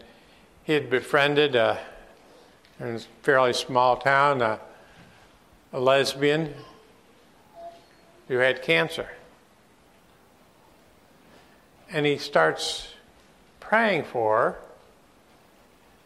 he 0.64 0.74
had 0.74 0.90
befriended 0.90 1.56
a, 1.56 1.78
in 2.78 2.96
a 2.96 2.98
fairly 3.22 3.54
small 3.54 3.96
town 3.96 4.42
a, 4.42 4.60
a 5.72 5.80
lesbian 5.80 6.52
who 8.28 8.36
had 8.36 8.60
cancer. 8.60 9.08
And 11.90 12.04
he 12.04 12.18
starts 12.18 12.88
praying 13.60 14.04
for 14.04 14.38
her 14.38 14.65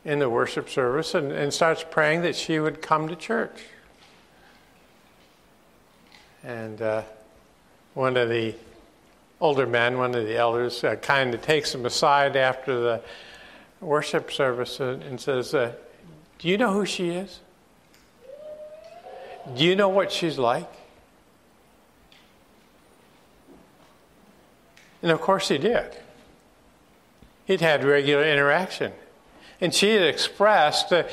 in 0.04 0.18
the 0.18 0.30
worship 0.30 0.68
service 0.68 1.14
and, 1.14 1.30
and 1.32 1.52
starts 1.52 1.84
praying 1.88 2.22
that 2.22 2.34
she 2.34 2.58
would 2.58 2.80
come 2.80 3.08
to 3.08 3.16
church. 3.16 3.60
And 6.42 6.80
uh, 6.80 7.02
one 7.94 8.16
of 8.16 8.28
the 8.28 8.54
older 9.40 9.66
men, 9.66 9.98
one 9.98 10.14
of 10.14 10.26
the 10.26 10.36
elders, 10.36 10.82
uh, 10.84 10.96
kind 10.96 11.34
of 11.34 11.42
takes 11.42 11.74
him 11.74 11.84
aside 11.84 12.36
after 12.36 12.80
the 12.80 13.02
worship 13.80 14.32
service 14.32 14.80
and, 14.80 15.02
and 15.02 15.20
says, 15.20 15.54
uh, 15.54 15.72
Do 16.38 16.48
you 16.48 16.56
know 16.56 16.72
who 16.72 16.86
she 16.86 17.10
is? 17.10 17.40
Do 19.56 19.64
you 19.64 19.76
know 19.76 19.88
what 19.88 20.12
she's 20.12 20.38
like? 20.38 20.70
And 25.02 25.10
of 25.10 25.20
course 25.20 25.48
he 25.48 25.58
did. 25.58 25.96
He'd 27.46 27.60
had 27.60 27.84
regular 27.84 28.24
interaction. 28.24 28.92
And 29.60 29.74
she 29.74 29.90
had 29.90 30.02
expressed 30.02 30.92
uh, 30.92 31.04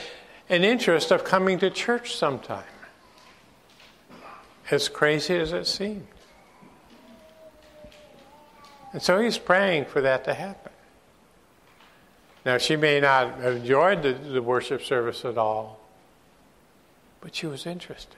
an 0.50 0.64
interest 0.64 1.12
of 1.12 1.24
coming 1.24 1.60
to 1.60 1.70
church 1.70 2.16
sometime. 2.16 2.64
As 4.72 4.90
crazy 4.90 5.36
as 5.36 5.54
it 5.54 5.66
seemed. 5.66 6.08
And 8.94 9.02
so 9.02 9.20
he's 9.20 9.38
praying 9.38 9.86
for 9.86 10.02
that 10.02 10.24
to 10.26 10.34
happen. 10.34 10.72
Now, 12.46 12.58
she 12.58 12.78
may 12.78 13.02
not 13.02 13.40
have 13.42 13.58
enjoyed 13.58 14.04
the, 14.04 14.14
the 14.14 14.42
worship 14.42 14.82
service 14.82 15.26
at 15.26 15.38
all, 15.38 15.82
but 17.20 17.36
she 17.36 17.46
was 17.46 17.66
interested. 17.66 18.16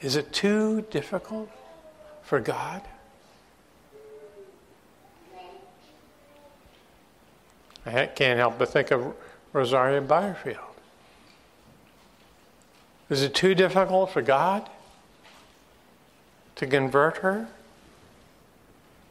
Is 0.00 0.16
it 0.16 0.32
too 0.32 0.82
difficult 0.90 1.50
for 2.22 2.40
God? 2.40 2.82
I 7.86 8.06
can't 8.06 8.38
help 8.38 8.58
but 8.58 8.68
think 8.68 8.90
of 8.90 9.14
Rosaria 9.52 10.00
Butterfield. 10.00 10.58
Is 13.08 13.22
it 13.22 13.34
too 13.34 13.54
difficult 13.54 14.12
for 14.12 14.22
God 14.22 14.68
to 16.56 16.66
convert 16.66 17.18
her? 17.18 17.48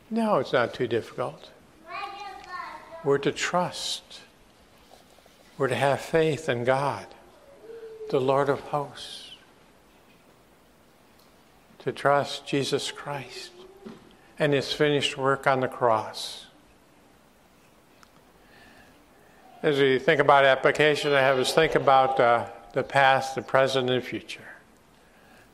No, 0.09 0.37
it's 0.37 0.53
not 0.53 0.73
too 0.73 0.87
difficult. 0.87 1.49
We're 3.03 3.17
to 3.19 3.31
trust. 3.31 4.21
We're 5.57 5.67
to 5.67 5.75
have 5.75 5.99
faith 5.99 6.47
in 6.47 6.63
God, 6.63 7.05
the 8.09 8.19
Lord 8.19 8.49
of 8.49 8.59
hosts. 8.59 9.33
To 11.79 11.91
trust 11.91 12.45
Jesus 12.45 12.91
Christ 12.91 13.51
and 14.37 14.53
his 14.53 14.71
finished 14.71 15.17
work 15.17 15.47
on 15.47 15.59
the 15.59 15.67
cross. 15.67 16.45
As 19.61 19.77
we 19.77 19.99
think 19.99 20.21
about 20.21 20.45
application, 20.45 21.11
I 21.11 21.19
have 21.19 21.37
us 21.37 21.53
think 21.53 21.75
about 21.75 22.17
uh, 22.17 22.45
the 22.71 22.83
past, 22.83 23.35
the 23.35 23.41
present, 23.41 23.89
and 23.89 24.01
the 24.01 24.05
future. 24.05 24.47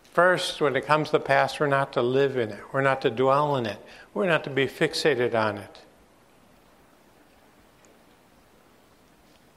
First, 0.04 0.62
when 0.62 0.76
it 0.76 0.86
comes 0.86 1.08
to 1.08 1.14
the 1.14 1.24
past, 1.24 1.60
we're 1.60 1.66
not 1.66 1.92
to 1.94 2.04
live 2.04 2.38
in 2.38 2.52
it. 2.52 2.60
We're 2.72 2.82
not 2.82 3.02
to 3.02 3.10
dwell 3.10 3.56
in 3.56 3.66
it. 3.66 3.80
We're 4.14 4.28
not 4.28 4.44
to 4.44 4.52
be 4.52 4.68
fixated 4.68 5.34
on 5.34 5.58
it. 5.58 5.82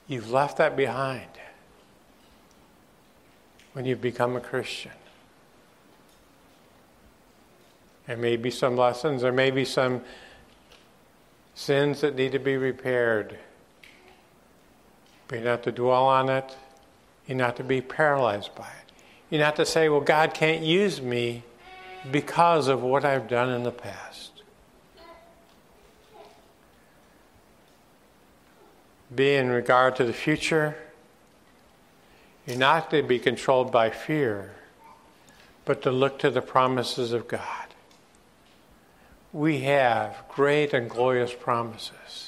You've 0.07 0.31
left 0.31 0.57
that 0.57 0.77
behind 0.77 1.29
when 3.75 3.85
you've 3.85 4.01
become 4.01 4.35
a 4.35 4.41
Christian. 4.41 4.93
There 8.07 8.17
may 8.17 8.37
be 8.37 8.51
some 8.51 8.79
lessons, 8.79 9.21
there 9.21 9.31
may 9.31 9.51
be 9.51 9.67
some 9.67 10.01
sins 11.55 12.01
that 12.01 12.17
need 12.17 12.33
to 12.33 12.39
be 12.39 12.57
repaired. 12.57 13.39
But 15.29 15.37
you're 15.41 15.45
not 15.45 15.63
to 15.65 15.73
dwell 15.73 16.07
on 16.07 16.31
it. 16.31 16.57
You're 17.27 17.37
not 17.37 17.57
to 17.57 17.65
be 17.65 17.81
paralyzed 17.81 18.55
by 18.55 18.67
it. 18.67 18.93
You're 19.31 19.43
not 19.43 19.57
to 19.57 19.67
say, 19.67 19.89
well, 19.91 20.01
God 20.01 20.33
can't 20.33 20.63
use 20.63 21.03
me 21.03 21.43
because 22.11 22.69
of 22.69 22.83
what 22.83 23.05
I've 23.05 23.29
done 23.29 23.51
in 23.51 23.63
the 23.63 23.71
past. 23.71 24.43
Be 29.15 29.35
in 29.35 29.51
regard 29.51 29.97
to 29.97 30.05
the 30.05 30.13
future. 30.13 30.77
You're 32.47 32.57
not 32.57 32.91
to 32.91 33.03
be 33.03 33.19
controlled 33.19 33.71
by 33.71 33.91
fear, 33.91 34.53
but 35.67 35.83
to 35.83 35.91
look 35.91 36.19
to 36.21 36.31
the 36.31 36.41
promises 36.41 37.13
of 37.13 37.29
God. 37.29 37.67
We 39.33 39.61
have 39.61 40.17
great 40.31 40.73
and 40.73 40.89
glorious 40.89 41.35
promises. 41.35 42.28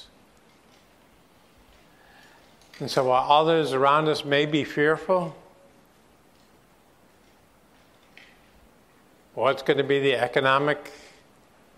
And 2.80 2.90
so 2.90 3.04
while 3.04 3.30
others 3.30 3.74
around 3.74 4.08
us 4.08 4.24
may 4.24 4.46
be 4.46 4.64
fearful, 4.64 5.36
what's 9.34 9.62
going 9.62 9.76
to 9.76 9.84
be 9.84 10.00
the 10.00 10.14
economic 10.14 10.90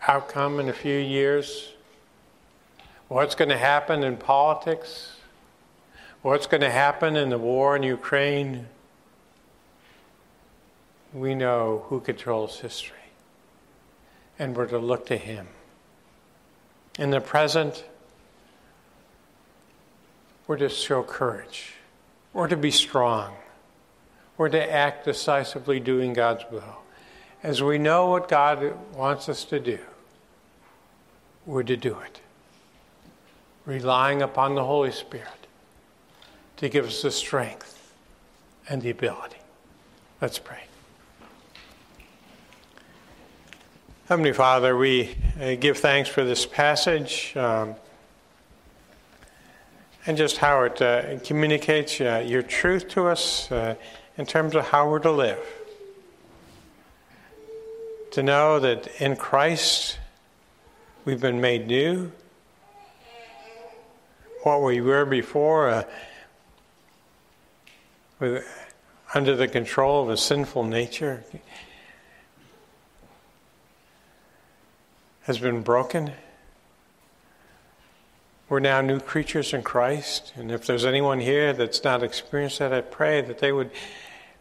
outcome 0.06 0.60
in 0.60 0.68
a 0.68 0.72
few 0.72 0.96
years? 0.96 1.72
What's 3.08 3.34
going 3.34 3.48
to 3.48 3.58
happen 3.58 4.04
in 4.04 4.16
politics? 4.16 5.16
What's 6.22 6.46
going 6.46 6.60
to 6.60 6.70
happen 6.70 7.16
in 7.16 7.30
the 7.30 7.38
war 7.38 7.74
in 7.74 7.82
Ukraine? 7.82 8.68
We 11.12 11.34
know 11.34 11.84
who 11.88 11.98
controls 11.98 12.60
history, 12.60 12.96
and 14.38 14.56
we're 14.56 14.66
to 14.66 14.78
look 14.78 15.06
to 15.06 15.16
Him. 15.16 15.48
In 16.96 17.10
the 17.10 17.20
present, 17.20 17.84
we're 20.52 20.58
to 20.58 20.68
show 20.68 21.02
courage. 21.02 21.72
We're 22.34 22.48
to 22.48 22.58
be 22.58 22.70
strong. 22.70 23.32
We're 24.36 24.50
to 24.50 24.70
act 24.70 25.06
decisively 25.06 25.80
doing 25.80 26.12
God's 26.12 26.44
will. 26.50 26.82
As 27.42 27.62
we 27.62 27.78
know 27.78 28.10
what 28.10 28.28
God 28.28 28.74
wants 28.94 29.30
us 29.30 29.44
to 29.44 29.58
do, 29.58 29.78
we're 31.46 31.62
to 31.62 31.74
do 31.78 31.96
it. 32.00 32.20
Relying 33.64 34.20
upon 34.20 34.54
the 34.54 34.62
Holy 34.62 34.92
Spirit 34.92 35.46
to 36.58 36.68
give 36.68 36.84
us 36.84 37.00
the 37.00 37.10
strength 37.10 37.94
and 38.68 38.82
the 38.82 38.90
ability. 38.90 39.38
Let's 40.20 40.38
pray. 40.38 40.64
Heavenly 44.06 44.34
Father, 44.34 44.76
we 44.76 45.16
uh, 45.40 45.54
give 45.54 45.78
thanks 45.78 46.10
for 46.10 46.24
this 46.24 46.44
passage. 46.44 47.34
Um, 47.38 47.74
and 50.06 50.16
just 50.16 50.38
how 50.38 50.64
it 50.64 50.82
uh, 50.82 51.18
communicates 51.20 52.00
uh, 52.00 52.24
your 52.26 52.42
truth 52.42 52.88
to 52.88 53.06
us 53.06 53.50
uh, 53.52 53.76
in 54.18 54.26
terms 54.26 54.54
of 54.54 54.66
how 54.68 54.88
we're 54.88 54.98
to 54.98 55.12
live. 55.12 55.38
To 58.12 58.22
know 58.22 58.58
that 58.60 58.88
in 59.00 59.16
Christ 59.16 59.98
we've 61.04 61.20
been 61.20 61.40
made 61.40 61.66
new. 61.66 62.12
What 64.42 64.62
we 64.62 64.80
were 64.80 65.04
before, 65.04 65.84
uh, 68.20 68.40
under 69.14 69.36
the 69.36 69.46
control 69.46 70.02
of 70.02 70.10
a 70.10 70.16
sinful 70.16 70.64
nature, 70.64 71.22
has 75.22 75.38
been 75.38 75.62
broken 75.62 76.12
we're 78.52 78.60
now 78.60 78.82
new 78.82 79.00
creatures 79.00 79.54
in 79.54 79.62
Christ. 79.62 80.34
And 80.36 80.52
if 80.52 80.66
there's 80.66 80.84
anyone 80.84 81.20
here 81.20 81.54
that's 81.54 81.82
not 81.82 82.02
experienced 82.02 82.58
that, 82.58 82.70
I 82.70 82.82
pray 82.82 83.22
that 83.22 83.38
they 83.38 83.50
would 83.50 83.70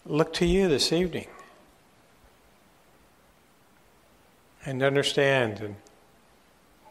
look 0.06 0.34
to 0.34 0.46
you 0.46 0.68
this 0.68 0.92
evening 0.92 1.28
and 4.66 4.84
understand 4.84 5.62
and 5.62 5.76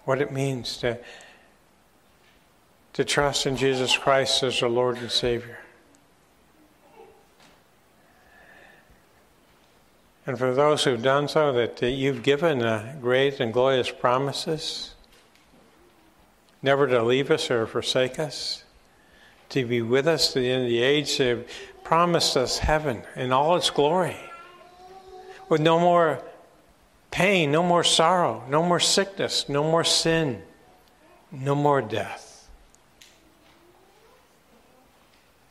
what 0.07 0.23
it 0.23 0.33
means 0.33 0.79
to, 0.79 0.99
to 2.95 3.05
trust 3.05 3.45
in 3.45 3.55
Jesus 3.55 3.99
Christ 3.99 4.43
as 4.43 4.63
our 4.63 4.71
Lord 4.71 4.97
and 4.97 5.11
Savior. 5.11 5.59
And 10.27 10.39
for 10.39 10.55
those 10.55 10.85
who've 10.85 11.03
done 11.03 11.29
so, 11.29 11.53
that 11.53 11.83
you've 11.83 12.23
given 12.23 12.63
uh, 12.63 12.97
great 12.99 13.41
and 13.41 13.53
glorious 13.53 13.91
promises 13.91 14.95
never 16.63 16.87
to 16.87 17.03
leave 17.03 17.31
us 17.31 17.51
or 17.51 17.67
forsake 17.67 18.19
us, 18.19 18.65
to 19.51 19.65
be 19.67 19.83
with 19.83 20.07
us 20.07 20.33
to 20.33 20.41
the 20.41 20.51
end 20.51 20.65
of 20.65 20.69
the 20.69 20.83
age, 20.83 21.17
to 21.17 21.45
promised 21.83 22.37
us 22.37 22.59
heaven 22.59 23.03
in 23.17 23.33
all 23.33 23.57
its 23.57 23.71
glory, 23.71 24.17
with 25.49 25.61
no 25.61 25.79
more 25.81 26.23
pain, 27.11 27.51
no 27.51 27.63
more 27.63 27.83
sorrow, 27.83 28.45
no 28.49 28.63
more 28.63 28.79
sickness, 28.79 29.49
no 29.49 29.65
more 29.65 29.83
sin, 29.83 30.41
no 31.33 31.55
more 31.55 31.83
death. 31.83 32.49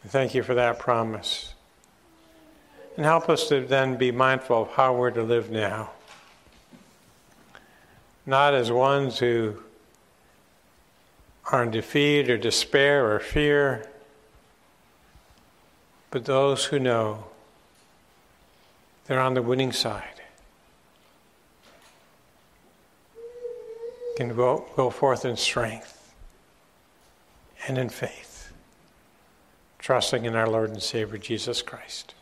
Thank 0.08 0.34
you 0.34 0.44
for 0.44 0.54
that 0.56 0.80
promise. 0.80 1.54
And 2.96 3.06
help 3.06 3.30
us 3.30 3.50
to 3.50 3.66
then 3.66 3.98
be 3.98 4.12
mindful 4.12 4.64
of 4.64 4.72
how 4.72 4.96
we're 4.96 5.12
to 5.12 5.24
live 5.24 5.52
now. 5.52 5.92
Not 8.26 8.54
as 8.54 8.72
ones 8.72 9.20
who 9.20 9.62
are 11.52 11.64
in 11.64 11.72
defeat 11.72 12.30
or 12.30 12.38
despair 12.38 13.12
or 13.12 13.20
fear, 13.20 13.88
but 16.12 16.26
those 16.26 16.66
who 16.66 16.80
know 16.80 17.26
they're 19.06 19.20
on 19.20 19.34
the 19.34 19.42
winning 19.42 19.72
side 19.72 20.22
can 24.16 24.36
go, 24.36 24.66
go 24.76 24.90
forth 24.90 25.26
in 25.26 25.38
strength 25.38 26.14
and 27.68 27.78
in 27.78 27.90
faith, 27.90 28.52
trusting 29.80 30.26
in 30.26 30.36
our 30.36 30.48
Lord 30.48 30.70
and 30.70 30.82
Savior 30.82 31.18
Jesus 31.18 31.62
Christ. 31.62 32.14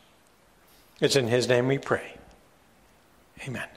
It's 1.00 1.16
in 1.16 1.28
His 1.28 1.48
name 1.48 1.68
we 1.68 1.78
pray. 1.78 2.14
Amen. 3.46 3.68